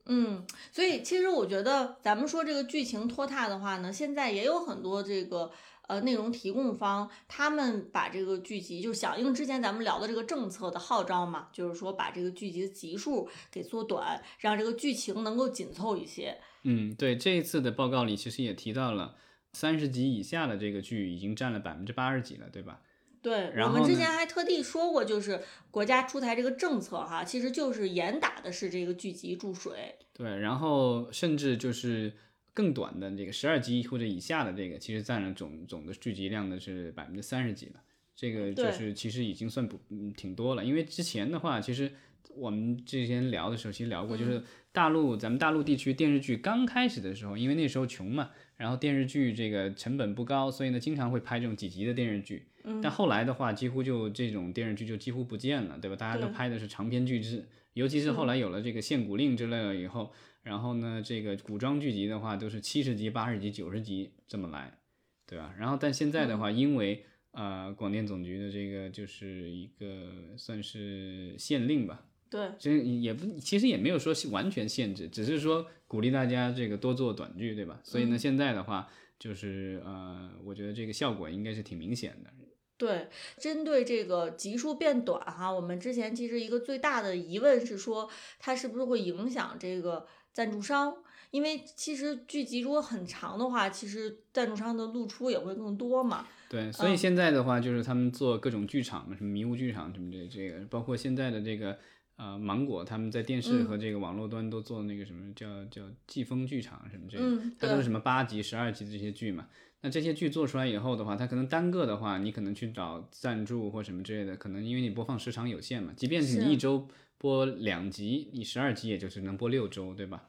[0.05, 5.51] 嗯，所以其实我觉得咱们说这个剧情拖沓的话呢，现在也有很多这个。
[5.89, 16.39] 呃，内容提供方他们把这个剧集，就响应之前咱们聊的这个政策的号召嘛，就是说把这个剧集的集数给缩短，让这个剧情能够紧凑一些。
[16.65, 19.15] 嗯，对，这一次的报告里其实也提到了，
[19.53, 22.81] 三十集以下的这个剧已经占了百分之八十几了，对吧？
[23.23, 29.97] 对，我们之前还特地说过，就是国家出台这个政策哈，其实就是严打的是这个剧集注水。
[30.13, 32.13] 对，然后甚至就是。
[32.57, 37.75] 更短的这个十二集或者以下的这个，其实占了总总的剧集量的是百分之三十几了。
[38.15, 40.65] 这个就是其实已经算不嗯挺多了。
[40.65, 41.93] 因为之前的话，其实
[42.35, 44.43] 我们之前聊的时候其实聊过，就是
[44.73, 52.47] 大陆咱们大陆地区电视剧刚开始的时候，因为那时候穷嘛，然后电视剧这个成本不高，所以呢经常会拍这种几集的电视剧。
[52.83, 55.95] 但后来的话，几乎就这种电视剧就几乎不见了，对吧？
[55.95, 57.45] 大家都拍的是长篇巨制，
[57.77, 60.13] 尤其是后来有了这个限古令之类的以后。
[60.43, 64.79] 然后呢，这个古装剧集的话都是七十集、八十集、九十集这么来，
[65.27, 65.53] 对吧？
[65.59, 77.81] 然后但现在的话，因为呃广电总局的这个就是一个算是限令吧，对，其实也不，其实也没有说完全限制，只是说鼓励大家这个多做短剧，对吧？
[77.83, 82.31] 所以呢，现在的话就是呃，我觉得这个效果应该是挺明显的。
[82.77, 83.09] 对，
[83.39, 88.09] 针对这个集数变短哈，我们之前其实一个最大的疑问是说，
[88.39, 90.07] 它是不是会影响这个。
[90.37, 90.95] 赞助商，
[91.31, 96.27] 因为其实剧集如果很长的话，其实赞助商的露出也会更多嘛。
[96.51, 101.79] 对，所以现在的话，就是他们做各种剧场嘛，什么迷雾剧场什么这这个，包括现在的这个
[102.17, 109.49] 呃芒果，他们在电视和这个网络端都做那个什么叫叫季风剧场什么这个，它都是什么八集、十二集的这些剧嘛。
[109.87, 116.89] 那这些剧做出来以后的话，它可能单个的话，你可能去找赞助或什么之类的，可能因为你播放时长有限嘛，即便是你一周。
[117.19, 120.25] 播两集，你十二集也就是能播六周，对吧？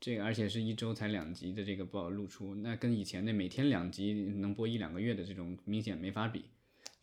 [0.00, 6.46] 这个而且是一周才两集的这个报露出，那跟以前的每天两集能播一两个月的这种明显没法比。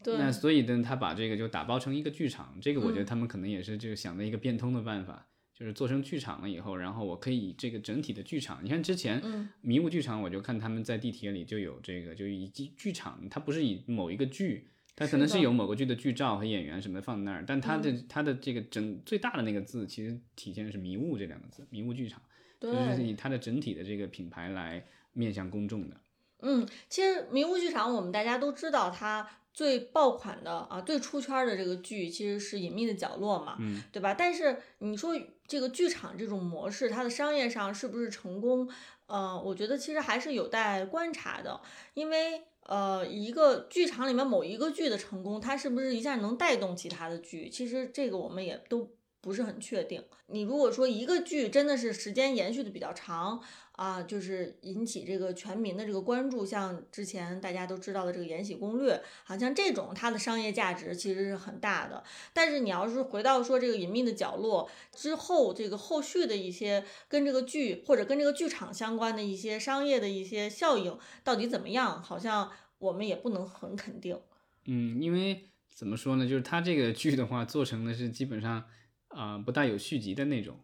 [0.04, 0.18] 对。
[0.18, 5.28] 那所以呢，他把这个就打包成一个剧场，这个我觉得他们可能也是就想的一个变通的办法，
[5.60, 9.22] 就是做成剧场了以后，然后我可以这个整体的剧场，你看之前
[9.62, 14.70] 迷雾剧场，我就看他们在地铁里就有这个，就以剧剧场，它不是以某一个剧。
[14.96, 22.22] 它可能是有某个剧的剧照和演员什么放在那儿，但它的它的这个整最大的那个字，其实体现的是“迷雾”这两个字，“迷雾剧场”，
[22.60, 25.96] 就是以它的整体的这个品牌来面向公众的。
[26.42, 34.14] 嗯，其实“迷雾剧场”我们大家都知道，它最爆款的啊，最出圈的这个剧其实是《隐秘的角落》嘛，嗯，对吧？
[34.14, 35.14] 但是你说
[35.48, 38.70] 这个剧场这种模式，它的商业上是不是成功？
[39.08, 41.62] 呃，我觉得其实还是有待观察的，
[41.94, 42.44] 因为。
[42.64, 47.50] 呃，一个剧场里面某一个剧的成功，它是不是一下能带动其他的剧？
[47.50, 50.04] 其实这个我们也都不是很确定。
[50.28, 53.42] 你如果说一个剧真的是时间延续的比较长。
[53.80, 62.04] 啊，就是引起这个全民的这个关注，像之前大家都知道的这个《延禧攻略》，好像这种它的商业价值其实是很大的。
[62.34, 64.70] 但是你要是回到说这个《隐秘的角落》
[65.02, 74.20] 之后，这个后续的一些跟这个剧或者跟这个剧场相关的一些商业的一些效应到底怎么样，好像我们也不能很肯定。
[74.66, 78.66] 嗯，因为怎么说呢，就是它这个剧的话做成的是基本上
[79.08, 80.60] 啊不带有续集的那种。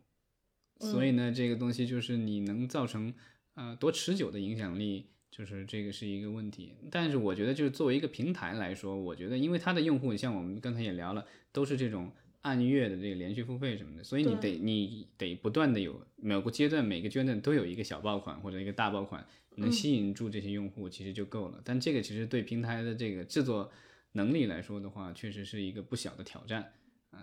[0.92, 3.14] 所以呢，这个东西就是你能造成
[3.56, 6.74] 呃多持久的影响力，就是这个是一个问题。
[6.92, 21.60] 但是我觉得，就是作为一个平台来说，我觉得因为它的用户像我们刚才也聊了，都是这种按月的这个连续付费什么的，所以你得你得不断的有某个阶段每个阶段都有一个小爆款或者一个大爆款，能吸引住这些用户其实就够了。
[21.66, 23.72] 但这个其实对平台的这个制作
[24.12, 26.72] 能力来说的话，确实是一个不小的挑战。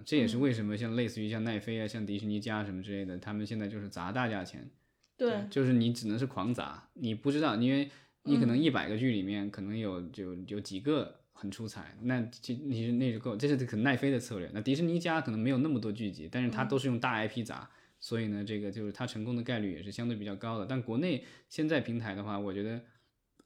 [0.05, 4.71] 这也是为什么像类似于像奈飞啊、像迪士尼家什么之类的，他们现在就是砸大价钱，
[5.17, 7.91] 对，就是你只能是狂砸，你不知道，因为
[8.25, 14.51] 你可能一百个剧里面可能有就有几个很出彩，那这你是那就够，这是可能奈飞的策略。
[14.55, 20.67] 那迪士尼家可能没有那么多剧集，但是它都是用大 IP 砸，所以呢，这个就是它成功的概率也是相对比较高的。
[20.67, 22.81] 但国内现在平台的话，我觉得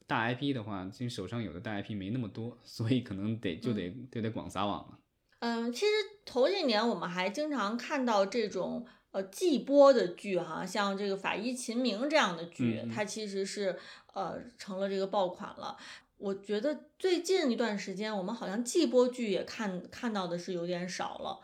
[0.05, 4.99] 大 IP 的话，其实手上有的大 IP 没那么多，所以可能得就得就得广撒网了。
[5.39, 5.91] 嗯，其实
[6.25, 13.77] 头几年我们还经常看到这种呃季播的剧哈，像这个《法医秦明》这样的剧，它其实是
[14.13, 15.77] 呃成了这个爆款了。
[16.17, 21.39] 我觉得最近一段时间，我们好像季播剧也看看到的是有点少了，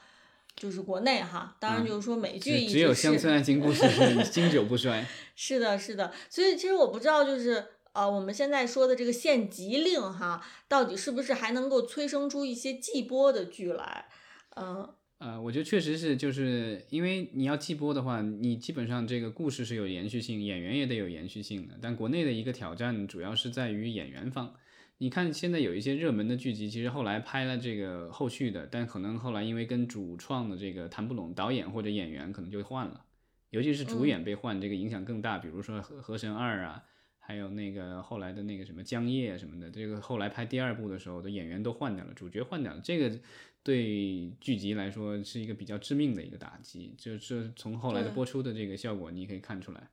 [0.56, 5.06] 就是国内哈，当然就是说美剧只有乡村爱情故事是经久不衰。
[5.36, 7.68] 是的，是的，所以其实我不知道就是。
[7.94, 14.08] 呃，我们现在说的这个限级令哈，到底是不是还能够催生出一些季播的剧来？
[14.56, 21.78] 嗯，呃，我觉得确实是，就是因为你要季播的话，你基本上这个故事是有延续性，演员也得有延续性的。
[21.80, 24.56] 但国内的一个挑战主要是在于演员方。
[24.98, 33.06] 你看现在有一些热门的剧集，其实后来拍了这个后续的，但可能后来因为跟主创的这个谈不拢，导演或者演员可能就换了，
[33.52, 35.38] 尤其是主演被换，这个影响更大。
[35.38, 36.84] 比如说《河河神二》啊。
[37.26, 43.18] 还有那个后来的那个什么江夜什么的，这个后来拍第二部的时候的演员都换掉了，主角换掉了，这个
[43.64, 49.88] 对剧集来说是一个比较致命的一个打击，就是从后来的播出的这个效果你可以看出来，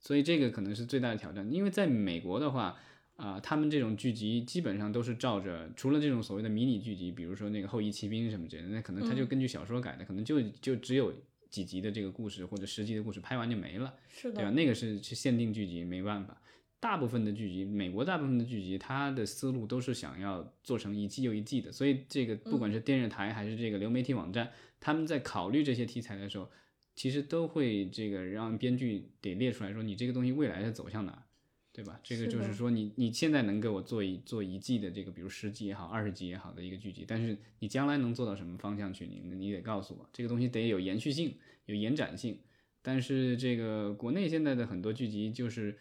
[0.00, 1.48] 所以这个可能是最大的挑战。
[1.52, 2.76] 因为在美国的话，
[3.14, 11.14] 啊，他们这种剧集基本上都是照着，除了这种所谓的迷你剧集，比如说那个后裔骑兵什么之类的，那可能他就根据小说改的，可能就就只有
[11.48, 14.50] 几集的这个故事或者十集的故事拍完就没了，是的，对吧？
[14.50, 16.42] 那个是是限定剧集，没办法。
[16.82, 26.50] 大部分的剧集，美国大部分的剧集，它的思路都是想要做成一季又一季的，所以这个不管是电视台还是这个流媒体网站，他们在考虑这些题材的时候，
[26.96, 31.24] 其实都会这个让编剧得列出来说，你这个东西未来的走向哪，
[31.72, 32.00] 对吧？
[32.02, 42.40] 这个就是说，你你现在能给我做一做一季的这个，比如十集也好，二十集也好的一个剧集，但是你将来能做到什么方向去，你你得告诉我，这个东西得有延续性，有延展性。
[42.82, 45.78] 但是这个国内现在的很多剧集就是。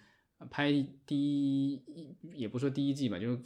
[0.50, 0.72] 拍
[1.06, 1.82] 第一
[2.34, 3.40] 也不说第一季吧，就是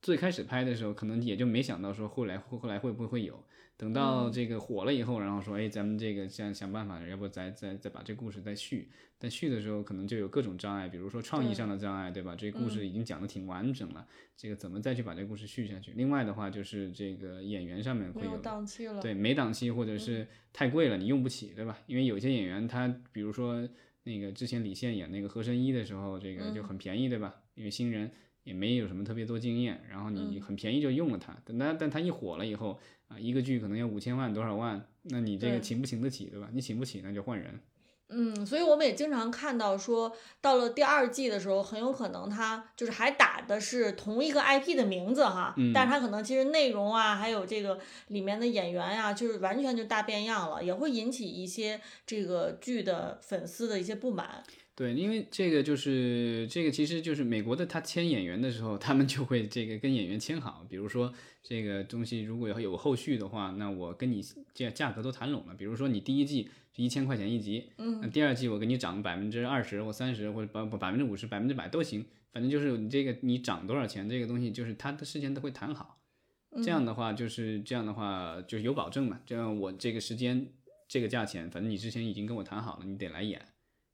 [0.00, 3.42] 最开始拍的时候，可能也就没想到说后来后后来会不会有，
[3.76, 12.34] 等到这个火了以后，然后说，哎，咱们这个想想办法，要不再再再把这故事再续，但续的时候可能就有各种障碍，比如说创意上的障碍，对吧？
[12.36, 15.92] 这故事已经讲的挺完整了，这个怎么再去把这故事续下去？
[15.92, 21.78] 另外的话就是这个演员上面会有档期了，对，没档期或者是太贵了，你用不起，对吧？
[21.86, 23.68] 因为有些演员他比如说。
[24.04, 27.36] 那个之前李现演那个和珅一的时候，这个就很便宜，对吧？
[27.54, 28.10] 因为新人
[28.44, 31.36] 也没有什么特别多经验，然后你很便宜就用了他。
[31.44, 36.50] 等他，但他一火了以后啊，一个剧可能要五千万多少万，那你这个请不请得起，对吧？
[36.52, 37.60] 你请不起，那就换人。
[38.14, 54.42] 嗯，所以我们也经常看到说，到了第二季的时候，很有可能他就是还打的是同一个 IP 的名字哈，但是他可能其实内容啊，还有这个里面的演员呀，就是完全就大变样了，也会引起一些这个剧的粉丝的一些不满。
[54.74, 64.22] 对，因为这个就是这个，其实就是美国的，他签演员的时候，他们就会这个跟演员签好，比如说这个东西如果要有后续的话，那我跟你
[64.54, 75.98] 价价格都谈拢了，比如说你第一季是一千块钱一集，嗯，那第二季我给你涨百分之二十或三十或者百百分之五十百分之百都行，反正就是你这个你涨多少钱，这个东西就是他的事先都会谈好，
[76.64, 80.48] 这样的话就是这样的话就是有保证嘛，这样我这个时间
[80.88, 83.38] 这个价钱，反正你之前已经跟我谈好了，你得来演。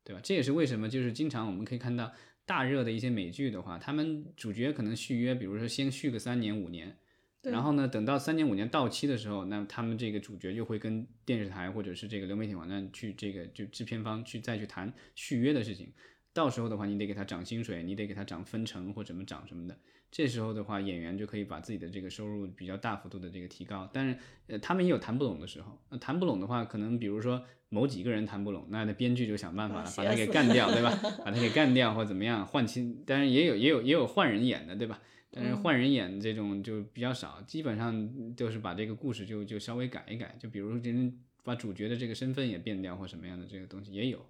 [0.09, 0.21] 对吧？
[0.25, 2.11] 这也是为什么，就是经常我们可以看到
[2.47, 6.97] 大热的一些美剧的话，他们主角可能续约，比如说先续个三年五年，
[7.43, 15.93] 然后呢，等到三年五年到期的时候，那他们这个主角就会跟电视台或者是这个流媒体网站去这个就制片方去再去谈续约的事情。
[16.33, 19.79] 到时候的话，你得给他涨薪水，你得给他涨分成或怎么涨什么的。
[20.11, 23.87] 这时候的话，演员就可以把自己的这个收入比较大幅度的这个提高。
[23.93, 25.79] 但是，呃，他们也有谈不拢的时候。
[25.91, 27.45] 那谈不拢的话，可能比如说。
[27.71, 30.99] 某几个人谈不拢，那那编剧就想办法了，把他给干掉， 对吧？
[31.25, 35.01] 把他给干掉或怎么样换亲，当然也有也有也有换人演的，对吧？
[35.31, 44.25] 但是换人演这种就比较少，基本上就是把这个故事就就稍微改一改，就比如人把主角的这个身份也变掉或什么样的这个东西也有。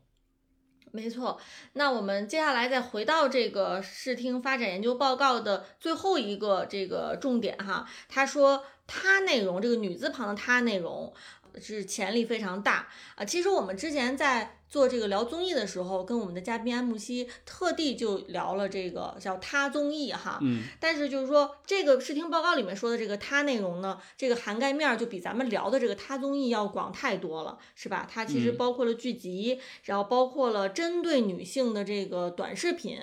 [0.90, 1.38] 没错，
[1.74, 11.12] 那我们接下来再回到这个视听发展研究报告的最后一个这个重点哈，他说他内容这个女字旁的他内容。
[11.60, 13.24] 是潜力非常大啊！
[13.24, 20.38] 其实我们之前在做这个聊综艺的时候，跟我们的嘉宾安慕希特地就聊了这个叫他综艺哈。
[20.42, 20.64] 嗯。
[20.78, 28.06] 但是就是说，这个视听报告里面说的这个他内容呢，这个涵盖面就比咱们聊的这个他综艺要广太多了，是吧？
[28.10, 32.98] 它其实包括了剧集，然后包括了针对女性的这个短视频，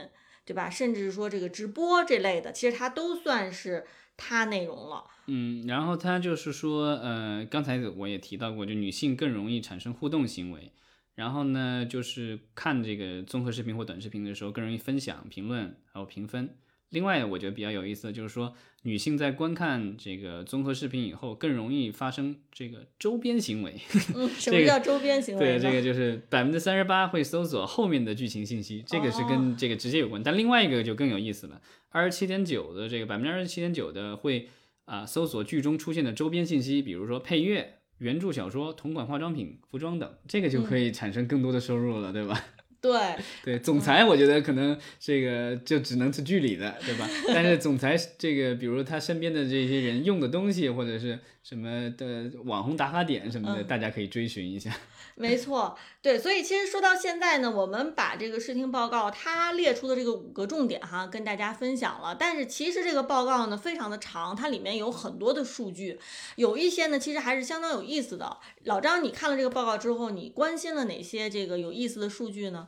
[0.45, 0.69] 对吧？
[0.69, 3.85] 甚至说这个直播这类的，其实它都算是。
[4.17, 5.03] 他内容了。
[5.27, 10.71] 嗯，然后他就是说，呃，刚才我也提到过，就女性更容易产生互动行为。
[11.15, 16.57] 然后呢，就是看这个综合视频或短视频的时候，更容易分享、评论还有评分。
[16.95, 18.51] 另外，我觉得比较有意思的就是说，
[18.83, 23.75] 女性在观看这个综合视频以后，更容易发生这个周边行为。
[24.15, 25.39] 嗯， 什么叫周边行为？
[25.39, 30.23] 对，这个就是百分之三十八会搜索后面的剧情信息，这个是跟这个直接有关。
[30.23, 34.49] 但另外一个就更有意思了，二十七点九的这个百分之二十七点九的会
[34.85, 37.73] 啊搜索剧中出现的周边信息，比如说配乐。
[37.99, 42.37] 原著小说、同款化妆品、服装等，这个就可以产生更多的收入了，对吧？
[42.85, 47.09] 对 对，总裁我觉得可能这个就只能是剧里的，对吧？
[47.27, 54.71] 但是总裁这个，比如他身边的这些人用的东西，或者是什么的网红打卡点什么的，大家可以追寻一下。
[55.17, 62.13] 没错，对，所以其实说到现在呢，我们把这个视听报告它列出的这个五个重点哈，跟大家分享了。
[62.19, 65.97] 但是其实这个报告呢非常的长，它里面有很多的数据，
[66.35, 68.37] 有一些呢其实还是相当有意思的。
[68.65, 72.67] 老张，你看了这个报告之后，你关心了哪些这个有意思的数据呢？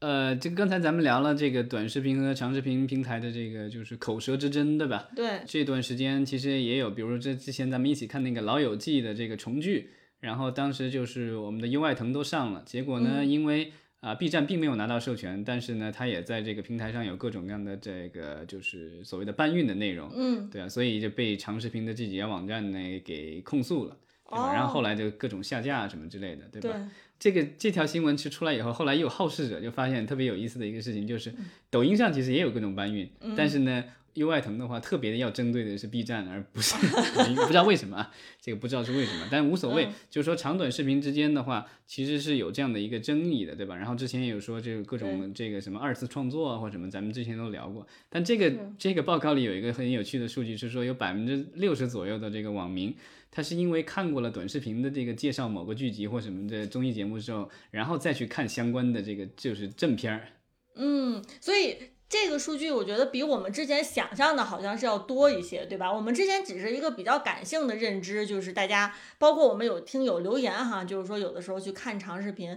[0.00, 5.08] 呃，这个刚才咱们聊了这个短视频和长视频平台的这个就是口舌之争，对吧？
[5.16, 5.40] 对。
[5.46, 9.90] 这段时间其实也有，比如说这之前咱们一起看那个《老友记》的这个重聚。
[10.18, 13.70] 然后当时就是我们的优爱腾都上了，结果呢，因为
[14.00, 24.52] 啊 B 站并没有拿到授权，但是呢，它也在这个平台上有各种各样的这个就是所谓的搬运的内容，嗯，对啊，所以就被长视频的这几家网站呢给控诉了，对吧？
[24.54, 26.90] 然后后来就各种下架什么之类的，对吧？
[27.18, 31.34] 这个这条新闻其实出来以后，后来又有好事者就发现特别有意思的一个事情，就是
[31.70, 33.84] 抖音上其实也有各种搬运，但是呢。
[34.16, 36.74] 优爱腾的话，特别的要针对的是 B 站，而不是
[37.36, 39.88] 不知道为什么啊，这个不知道是为什么，但无所谓。
[40.10, 43.76] 就是说长短视频之间的话，其实是有这样的一个争议的，对吧？
[43.76, 47.86] 然后之前也有说这个各种这个什么二次创作啊或什么，咱们之前都聊过。
[48.08, 52.94] 但这个这个报告里有一个很有趣的数据，是说有百分之六十左右的这个网民，
[53.30, 60.28] 他是因为看过了短视频的这个介绍某个剧集或什么的综艺节目之后，然后再去看相关的这个就是正片儿。
[60.74, 61.76] 嗯，所以。
[62.08, 65.92] 这个数据我觉得比我们之前想象的好像是要多一些，对吧？
[65.92, 72.56] 我们之前只是一个比较感性的认知，就是大家包括我们有听友留言哈，就是说有的时候去看长视频，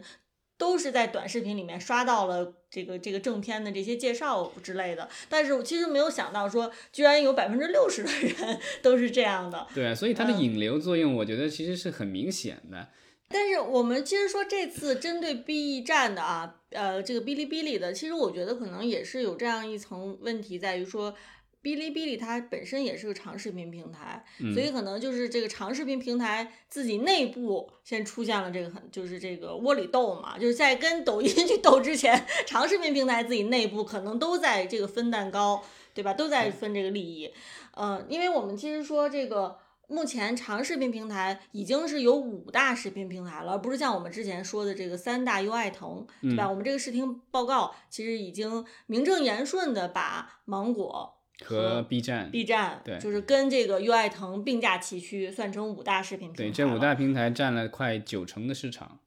[0.57, 5.09] 都是在短视频里面刷到了这个这个正片的这些介绍之类的。
[5.27, 9.65] 但是我其实没有想到说，居然有百分之六十的人 都是这样的。
[9.73, 12.89] 对，所以它的引流作用，我觉得其实是很明显的。
[13.31, 21.13] 但是我们其实说这次针对 B 站的啊，呃，这个哔哩哔哩的，其实我觉得可能也是有这样一层问题，在于说
[21.61, 35.63] 哔哩哔哩它本身也是个长视频平台，所以可能就是这个长视频平台自己内部先出现了这个很就是这个窝里斗嘛，就是在跟抖音去斗之前，长视频平台自己内部可能都在这个分蛋糕，
[35.93, 36.15] 对吧？
[36.15, 37.31] 都在分这个利益，
[37.77, 39.59] 嗯，因为我们其实说这个。
[39.89, 46.47] 目前长视频平台已经是有五大视频平台了，而不是像我们之前说的这个三大优爱腾，对吧？
[46.47, 56.43] 我们这个视听报告其实已经名正言顺的把芒果和 B 站，B 站对，就是跟这个优爱腾并驾齐驱，算成五大视频平台。
[56.43, 58.99] 对，这五大平台占了快九成的市场。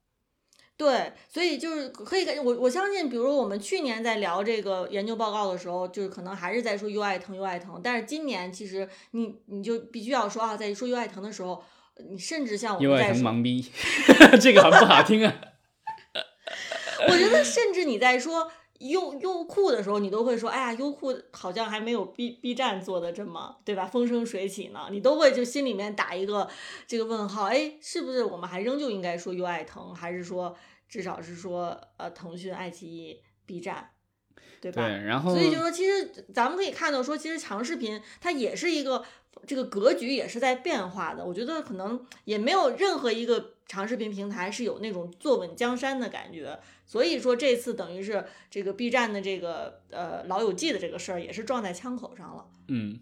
[0.75, 7.79] 对，所以就是可以感，我我相信，比如我们去年在聊这个研究报告的时候，就是可能还是在说又爱腾，优爱腾。
[7.83, 11.63] 但是今年其实你你就必须要说啊，在说又爱腾的时候，
[12.09, 13.71] 你甚至像我们在说盲逼，
[14.41, 15.33] 这个很不好听啊。
[17.07, 18.51] 我觉得，甚至你在说
[18.89, 23.85] 优优酷的时候，你都会说，哎呀，优酷好像还没有 B B 站做的这么对吧？
[23.85, 26.49] 风生水起呢，你都会就心里面打一个
[26.87, 30.55] 这个问号，哎，是不是我们还仍旧应该说优爱腾，还是说？
[30.89, 33.89] 至少是说，呃，腾讯、爱奇艺、B 站，
[34.61, 34.87] 对吧？
[34.87, 39.03] 对，然后所以就说，其实咱们可以看到，说其实长视频它也是一个
[39.45, 41.25] 这个格局也是在变化的。
[41.25, 46.59] 我觉得可能也没有任何一个长视频平台是有那种坐稳江山的感觉。
[46.85, 52.45] 所以说这次等于是这个 B 站的这个呃老友记的这个事儿也是撞在枪口上了。
[52.67, 52.99] 嗯。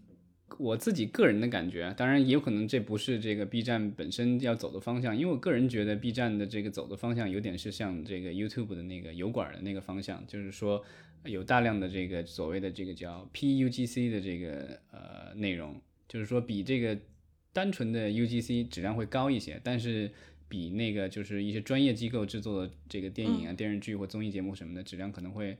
[0.57, 10.83] 我自己个人的感觉，当然也有可能这不是这个 B 站本身要走的方向，因为我个人觉得 B 站的这个走的方向有点是像这个 YouTube 的那个油管的那个方向，就是说
[11.23, 15.79] 有大量的这个所谓的这个叫 PUGC 的这个呃内容，
[16.11, 16.99] 就是说比这个
[17.53, 20.11] 单纯的 UGC 质量会高一些，但是
[20.49, 25.57] 比那个就是一些专业机构制作的这个电影啊、电视剧或综艺节目什么的质量可能会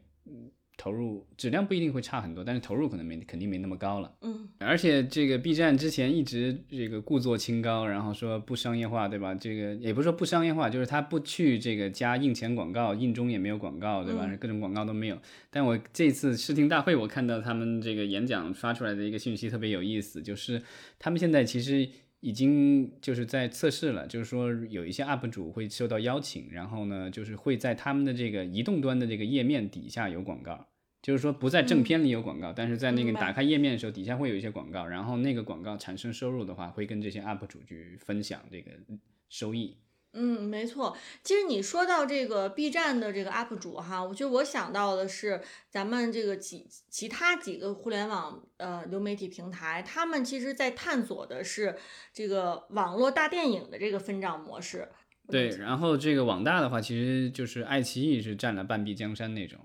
[0.77, 4.11] 投入质量不一定会差很多，但是投入可能没肯定没那么高了。
[4.21, 9.35] 嗯，而且这个 B 站之前一直这个故作清高，然后说不商业化，对吧？
[9.35, 14.27] 这个也不是说不商业化，就是他不去这个加印钱广告，印中也没有广告，对吧？
[14.39, 15.17] 各种广告都没有。
[15.49, 20.61] 但我这次视听大会，我看到他们这个演讲发出来的一个信息特别有意思，就是
[20.97, 21.87] 他们现在其实。
[22.21, 30.67] 已经就是在测试了，就是说有一些 UP 主会收到邀请，然后呢，就是会在他们的这个移动端的这个页面底下有广告，
[31.01, 38.71] 就是说不在正片里有广告，但是在那个打开页面的时候，底下会有一些广告，然后那个广告产生收入的话，会跟这些 UP 主去分享这个
[39.27, 39.75] 收益。
[40.13, 40.97] 嗯，没错。
[41.23, 51.77] 其实你说到这个 B 站的这个 UP 主哈，我觉得我想到的是咱们这个几其他几个互联网呃流媒体平台，他们其实在探索的是
[52.13, 54.89] 这个网络大电影的这个分账模式。
[55.29, 59.59] 对，然后这个网大的话，其实就是爱奇艺是占了半壁江山那种。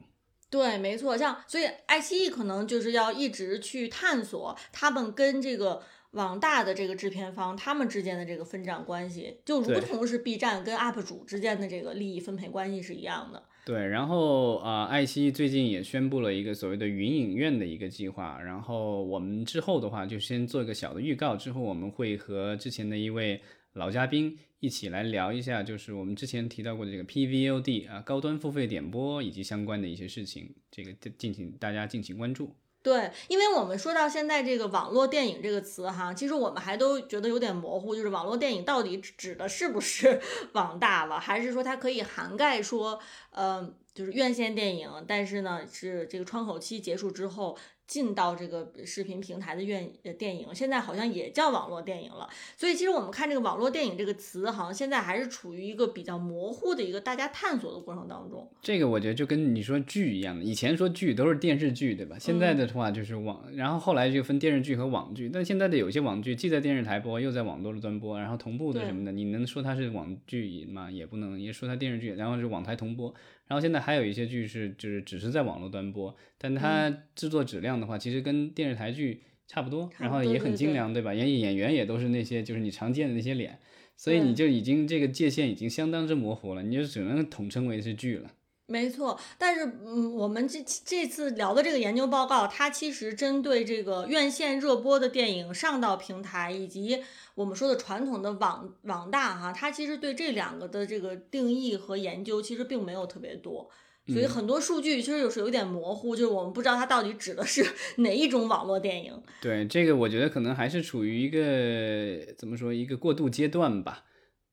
[0.48, 1.18] 对，没错。
[1.18, 5.82] 像所以爱奇艺可能就是要一直去探索他们跟这个。
[6.16, 13.42] 网大的这个制片方，他们之间的这个分账关系，就如同是 B 站跟 UP 主之间的这个利益分配关系是一样的。
[13.64, 18.40] 对，然后啊，爱奇艺最近也宣布了一个所谓的云影院的一个计划。
[18.40, 23.40] 然后我们之后的话，就先做一个小的预告，之后我们会和之前的一位
[23.72, 32.54] 老嘉宾一起来聊一下，就是我们之前提到过的这个 PVOD 啊，高端付费点播以及相关的一些事情，这个敬请大家敬请关注。
[32.86, 40.20] 对，因为我们说到现在这个网络电影这个词哈，其实我们还都觉得有点模糊，就是网络电影到底指的是不是
[40.54, 43.00] 网大了，还是说它可以涵盖说，
[43.32, 47.58] 呃，就是院线电影，但是呢是这个窗口期结束之后。
[47.86, 52.28] 进到这个视频平台的院呃电影，现在好像也叫网络电影了。
[52.56, 58.50] 所以其实我们看这个网络电影这个词，好像现在还是处于一个比较模糊的一个大家探索的过程当中。
[58.60, 62.16] 这个我觉得就跟你说剧一样的，以前说剧都是电视剧，对吧？
[62.18, 65.30] 现在的话就是网，然后后来就分电视剧和网剧。
[65.32, 70.90] 但现在的有些网剧既在电视台播，又在网络端播，然后同步的什么的，你能说它是网剧吗？
[70.90, 73.14] 也不能，也说它电视剧，然后是网台同播。
[73.46, 81.14] 然后现在还有一些剧是就是只是在网络端播，但它制作质量的话，其实跟电视台剧差不多，然后也很精良，对吧？
[81.14, 83.58] 演演员也都是那些就是你常见的那些脸，
[83.96, 88.32] 所以你就已经这个界限已经相当之模糊了，你就只能统称为是剧了。
[88.68, 97.00] 没错，但是嗯，我们这这次聊的这个研究报告，它其实针对这个院线热播的电影上到平台，以及
[97.36, 103.70] 我们说的传统的网网大哈，它其实对这两个的这个定义和研究其实并没有特别多，
[104.08, 107.64] 所以很多数据其实有时有点模糊，就是我们不知道它到底指的是
[108.02, 109.22] 哪一种网络电影。
[109.42, 114.04] 对，这个我觉得可能还是处于一个怎么说一个过渡阶段吧。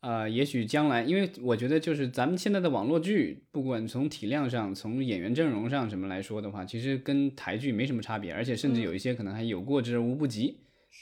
[0.01, 10.59] 啊，也许将来，因为我觉得就是咱们现在的网络剧，不管从体量上、从演员阵容上什么来说的话，其实跟台剧没什么差别，而且甚至有一些可能还有过之而无不及。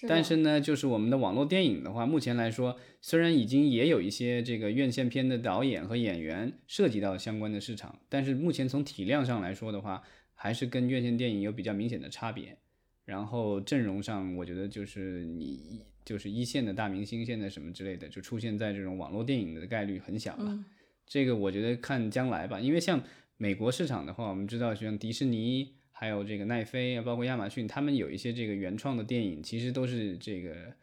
[0.07, 12.57] 但是呢，就是我们的网络电影的话，目前来说，虽然已经也有一些这个院线片的导演和演员涉及到相关的市场，但是目前从体量上来说的话，还是跟院线电影有比较明显的差别。
[13.05, 15.81] 然后阵容上，我觉得就是你。
[16.03, 20.65] 就是一线的大明星，现在什么之类的，就出现在这种网络电影的概率很小了。
[21.05, 23.03] 这个我觉得看将来吧，因为像
[23.37, 30.73] 美国市场的话，我们知道像迪士尼，还有这个奈飞啊，包括亚马逊，他们有一些这个原创的电影，其实都是这个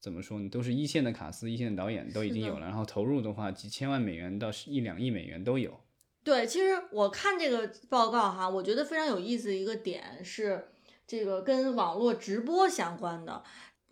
[0.00, 0.48] 怎么说呢？
[0.48, 5.78] 都是一线的卡司、一线的导演都已经有了，然后投入的话，几千万美元到一两亿美元都有。
[6.24, 10.68] 对，其实我看这个报告哈，我觉得非常有意思的一个点是，
[11.06, 13.44] 这个跟网络直播相关的。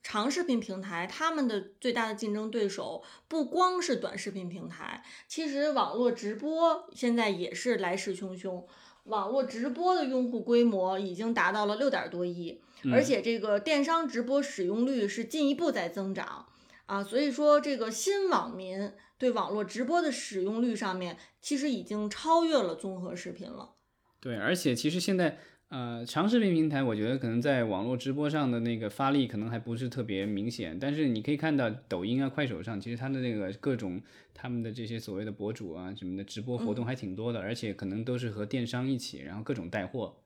[0.03, 8.65] 长视频平台，他们的最大的竞争对手不光是短视频平台，其实网络直播现在也是来势汹汹。
[9.11, 16.47] 网络直播的用户规模已经达到了六点多亿，而且这个电商直播使用率是进一步在增长
[16.87, 17.05] 啊。
[17.05, 23.75] 所以说，这个新网民对网络直播的使用率上面，其实已经超越了综合视频了。
[24.19, 25.39] 对，而且其实现在。
[25.71, 34.03] 呃，长视频平台，我觉得可能在网络直播上的那个发力可能还不是特别明显，但是你可以看到抖音啊、快手上，其实它的那个各种
[34.35, 40.17] 他们的这些所谓的博主啊什么的直播活动还挺多的，而且可能都是和电商一起，然后各种带货。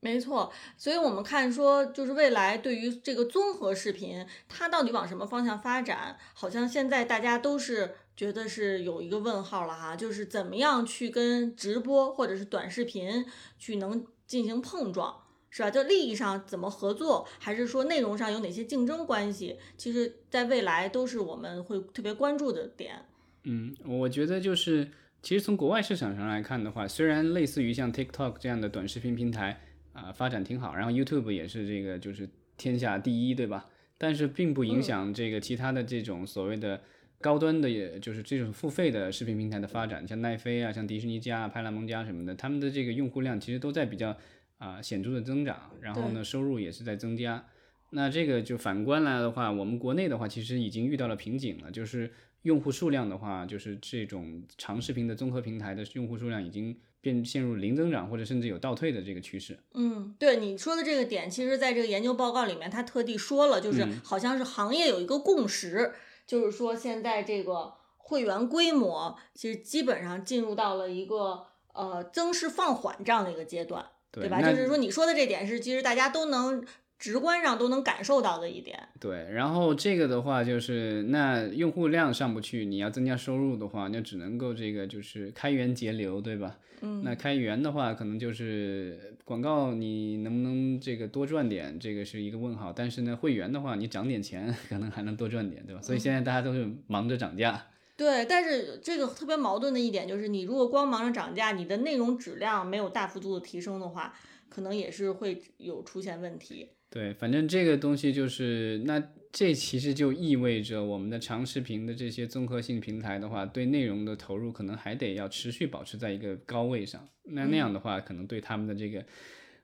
[0.00, 13.26] 没错，所以我们看说，就是未来对于这个综合视频，它到底往什么方向发展，好像现在大家都是觉得是有一个问号了哈，就是怎么样去跟直播或者是短视频
[13.58, 14.06] 去能。
[14.30, 15.12] 进行碰撞
[15.50, 15.70] 是吧？
[15.72, 19.58] 就利益上怎么合作，还是说内容上有哪些竞争关系？
[19.76, 22.94] 其实，在未来都是我们会特别关注的点。
[23.42, 24.88] 嗯，我觉得就是
[25.20, 29.60] 其实从国外市场上来看的话，虽然类似于像 TikTok 这样的短视频平台
[29.92, 33.66] 啊、发展挺好，然后 YouTube 也是这个就是天下第一，对吧？
[33.98, 36.80] 但是并不影响这个其他的这种所谓的
[37.20, 44.16] 高端的，也就是这种付费的视频平台的发展，像奈飞啊、像迪士尼加、派拉蒙加什么的，他们的这个用户量其实都在比较
[44.58, 47.46] 啊、显著的增长，然后呢收入也是在增加。
[47.90, 52.10] 那这个就反观来的话，我们国内的话其实已经遇到了瓶颈了，就是
[52.42, 59.58] 用户数量的话，就是这种长视频的综合平台的用户数量已经变陷入零增长或者甚至有倒退的这个趋势。
[59.74, 65.92] 嗯，对你说的这个点，其实在这个研究报告里面，他特地说了，就是嗯好像是行业有一个共识，
[66.30, 73.84] 就是说现在这个会员规模其实基本上进入到了一个呃增势放缓这样的一个阶段，
[74.28, 74.36] 吧？
[74.38, 76.64] 对吧就是说你说的这点是其实大家都能
[77.00, 78.78] 直观上都能感受到的一点。
[79.00, 86.58] 对，然后这个的话就是，那用户量上不去，你要增加收入的话，那只能够这个就是开源节流，对吧？
[86.82, 92.72] 嗯，那开源的话，可能就是广告你能不能这个多赚点，这个是一个问号。
[92.72, 95.80] 但是呢，会员的话，你涨点钱， 可能还能多赚点，对吧？
[95.82, 97.66] 所以现在大家都是忙着涨价。
[97.96, 104.14] 对，但是这个特别矛盾的一点就是，你如果光忙着涨价，你的内容质量没有大幅度的提升的话，
[104.48, 106.70] 可能也是会有出现问题。
[106.90, 117.08] 对，反正这个东西就是，那这其实就意味着我们的长视频的这些综合性平台的话，对内容的投入可能还得要持续保持在一个高位上。
[117.22, 119.04] 那那样的话，可能对他们的这个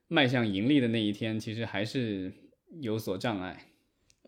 [0.06, 2.32] 迈向盈利的那一天，其实还是
[2.80, 3.60] 有所障碍。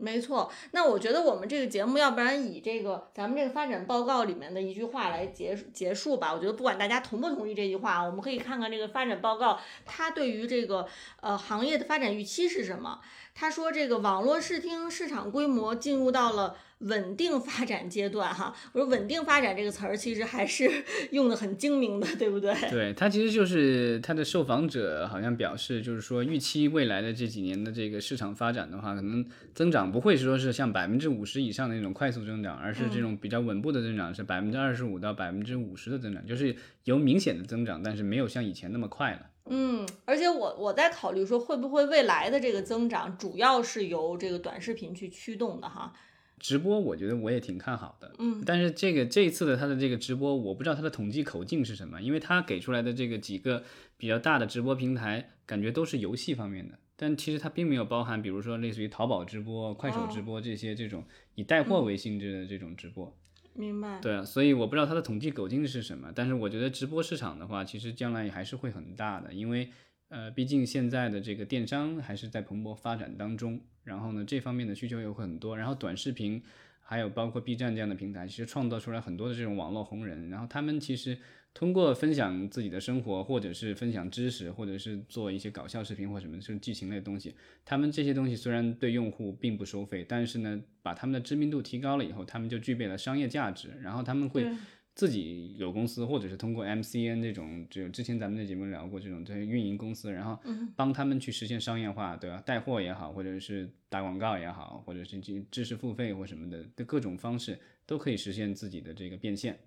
[0.01, 6.33] 没错，那我觉得我们这个节目，要不然以这个咱们这个发展报告里面的一句话来结结束吧。
[6.33, 10.87] 我觉得不管大家同不同意这句话，我们可以看看这个发展报告，它对于这个
[11.21, 13.01] 呃行业的发展预期是什么。
[13.41, 18.53] 他说，这个网络视听市场规模进入到了稳定发展阶段，哈。
[18.73, 20.69] 我说稳定发展这个词儿，其实还是
[21.13, 22.53] 用的很精明的，对不对？
[22.69, 29.25] 对，它其实就是它的受访者好像表示，就是说预期未来的这几年的这个市场发展的话，可能
[29.55, 36.57] 增长不会说是像百分之五十以上的那种快速增长，而是这种比较稳步的增长，是百分之二十五到百分之五十的增长，就是
[36.89, 39.31] 有明显的增长，但是没有像以前那么快了。
[39.51, 45.93] 嗯，而且我我在考虑说，会不会未来的这个增长主要是由这个短视频去驱动的哈？
[46.39, 53.65] 直播我觉得我也挺看好的，嗯，但是这个这一次的它的这个直播，我不知道它的统计口径是什么，因为它给出来的这个几个
[53.99, 63.15] 比较大的直播平台，感觉都是游戏方面的，但其实它并没有包含，比如说类似于淘宝直播、快手直播这些这种以带货为性质的这种直播。
[63.59, 64.01] 明白。
[64.01, 69.69] 对啊，所以我不知道它的统计口径是什么，但是我觉得直播市场的话，其实将来也还是会很大的，因为
[70.09, 76.43] 呃，毕竟现在的这个电商还是在蓬勃发展当中，然后呢，这方面的需求有很多，然后短视频
[76.81, 81.19] 还有包括 B 站这样的平台，其实创造出来很多的这种网络红人，然后他们其实
[81.55, 87.35] 通过分享自己的生活，或者是分享知识，或者是做一些搞笑视频或什么，就是剧情类的东西，
[87.65, 94.47] 他们这些东西虽然对用户并不收费，但是呢，把他们的知名度提高了以后，他们就具备了商业价值，然后他们会
[94.95, 100.39] 自己有公司，或者是通过 MCN 这种，就之前咱们的节目聊过这种这些运营公司，然后
[100.77, 102.41] 帮他们去实现商业化，对吧？
[102.47, 109.59] 带货也好，或者是打广告也好，或者是这知识付费或什么的的各种方式，都可以实现自己的这个变现。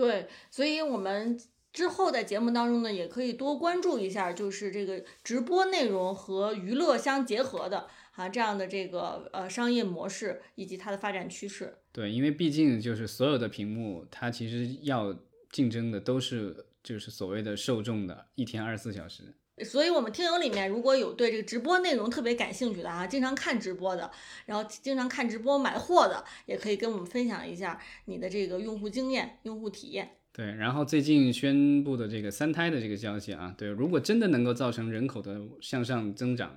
[0.00, 1.38] 对，所以我们
[1.74, 11.76] 之后在节目当中呢，也可以多关注一下，就是这个直播内容和娱乐相结合的啊这样的这个呃商业模式以及它的发展趋势。
[11.92, 15.14] 对，因为毕竟就是所有的屏幕，它其实要
[15.52, 19.34] 竞争的都是就是所谓的受众的一天二十四小时。
[19.64, 24.10] 所以，我们听友里面如果有对这个直播内容特别感兴趣的啊，经常看直播的，
[24.46, 30.16] 然后经常看直播买货的，也可以跟我们分享一下你的这个用户经验、用户体验。
[30.32, 36.56] 对，然后最近宣布的这个三胎的这个消息啊，对，如果真的能够造成人口的向上增长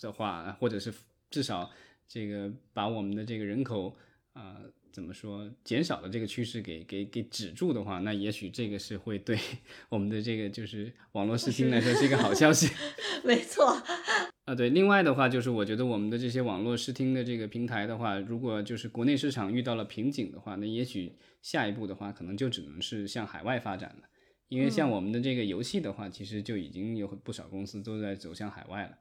[0.00, 0.92] 的话，或者是
[1.30, 1.70] 至少
[2.08, 3.94] 这个把我们的这个人口
[4.32, 4.56] 啊、
[4.92, 9.38] 怎么说减少的这个趋势给给给止住的话，那也许这个是会对
[9.88, 12.68] 我们的这个就是网络视听来说是一个好消息。
[13.24, 13.66] 没错，
[14.46, 21.12] 啊，对，另外的话就是，我觉得我们的这些网络视听的这个平台的话，如果就是国内市场遇到了瓶颈的话，那也许
[21.42, 24.08] 下一步的话，可能就只能是向海外发展了。
[24.48, 28.98] 因为像我们的这个游戏的话，其实就已经有不少公司都在走向海外了。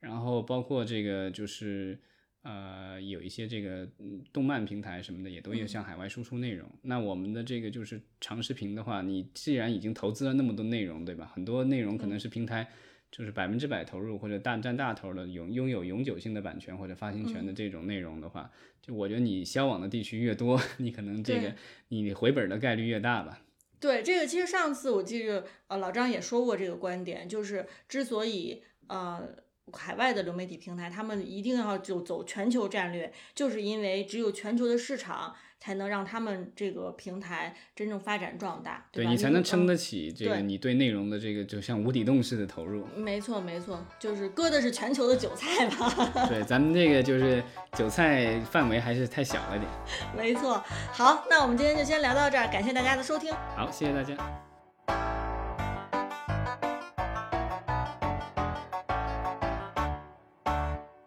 [0.00, 1.98] 然后包括这个就是
[2.42, 6.70] 呃，有一些这个嗯动漫平台什么的也都有向海外输出内容。
[6.82, 11.30] 那我们的这个就是长视频的话，你既然已经投资了那么多内容，对吧？
[11.34, 12.68] 很多内容可能是平台。
[13.14, 21.54] 就是百分之百投入或者大占大头的拥拥有永久性的版权或者发行权的这种内容的话，就我觉得你销往的地区越多， 你可能这个
[21.88, 23.42] 你回本的概率越大吧。
[23.78, 29.28] 对这个，其实上次我记着，呃，老张也说过这个观点，就是之所以呃
[29.72, 38.86] 海外的流媒体平台他们一定要就走全球战略，就是因为只有全球的市场才能让他们这个平台真正发展壮大，吧？
[38.92, 42.84] 对你才能撑嗯得起这个你对内容的这个就像无底洞似的投入。
[42.96, 45.88] 没错，没错，就是割的是全球的韭菜嘛。
[46.28, 47.42] 对，咱们这个就是
[47.76, 49.70] 韭菜范围还是太小了点。
[50.16, 50.62] 没错。
[50.92, 53.32] 好，那我们今天就先聊到这儿，感谢大家的收听。
[53.56, 55.21] 好，谢谢大家。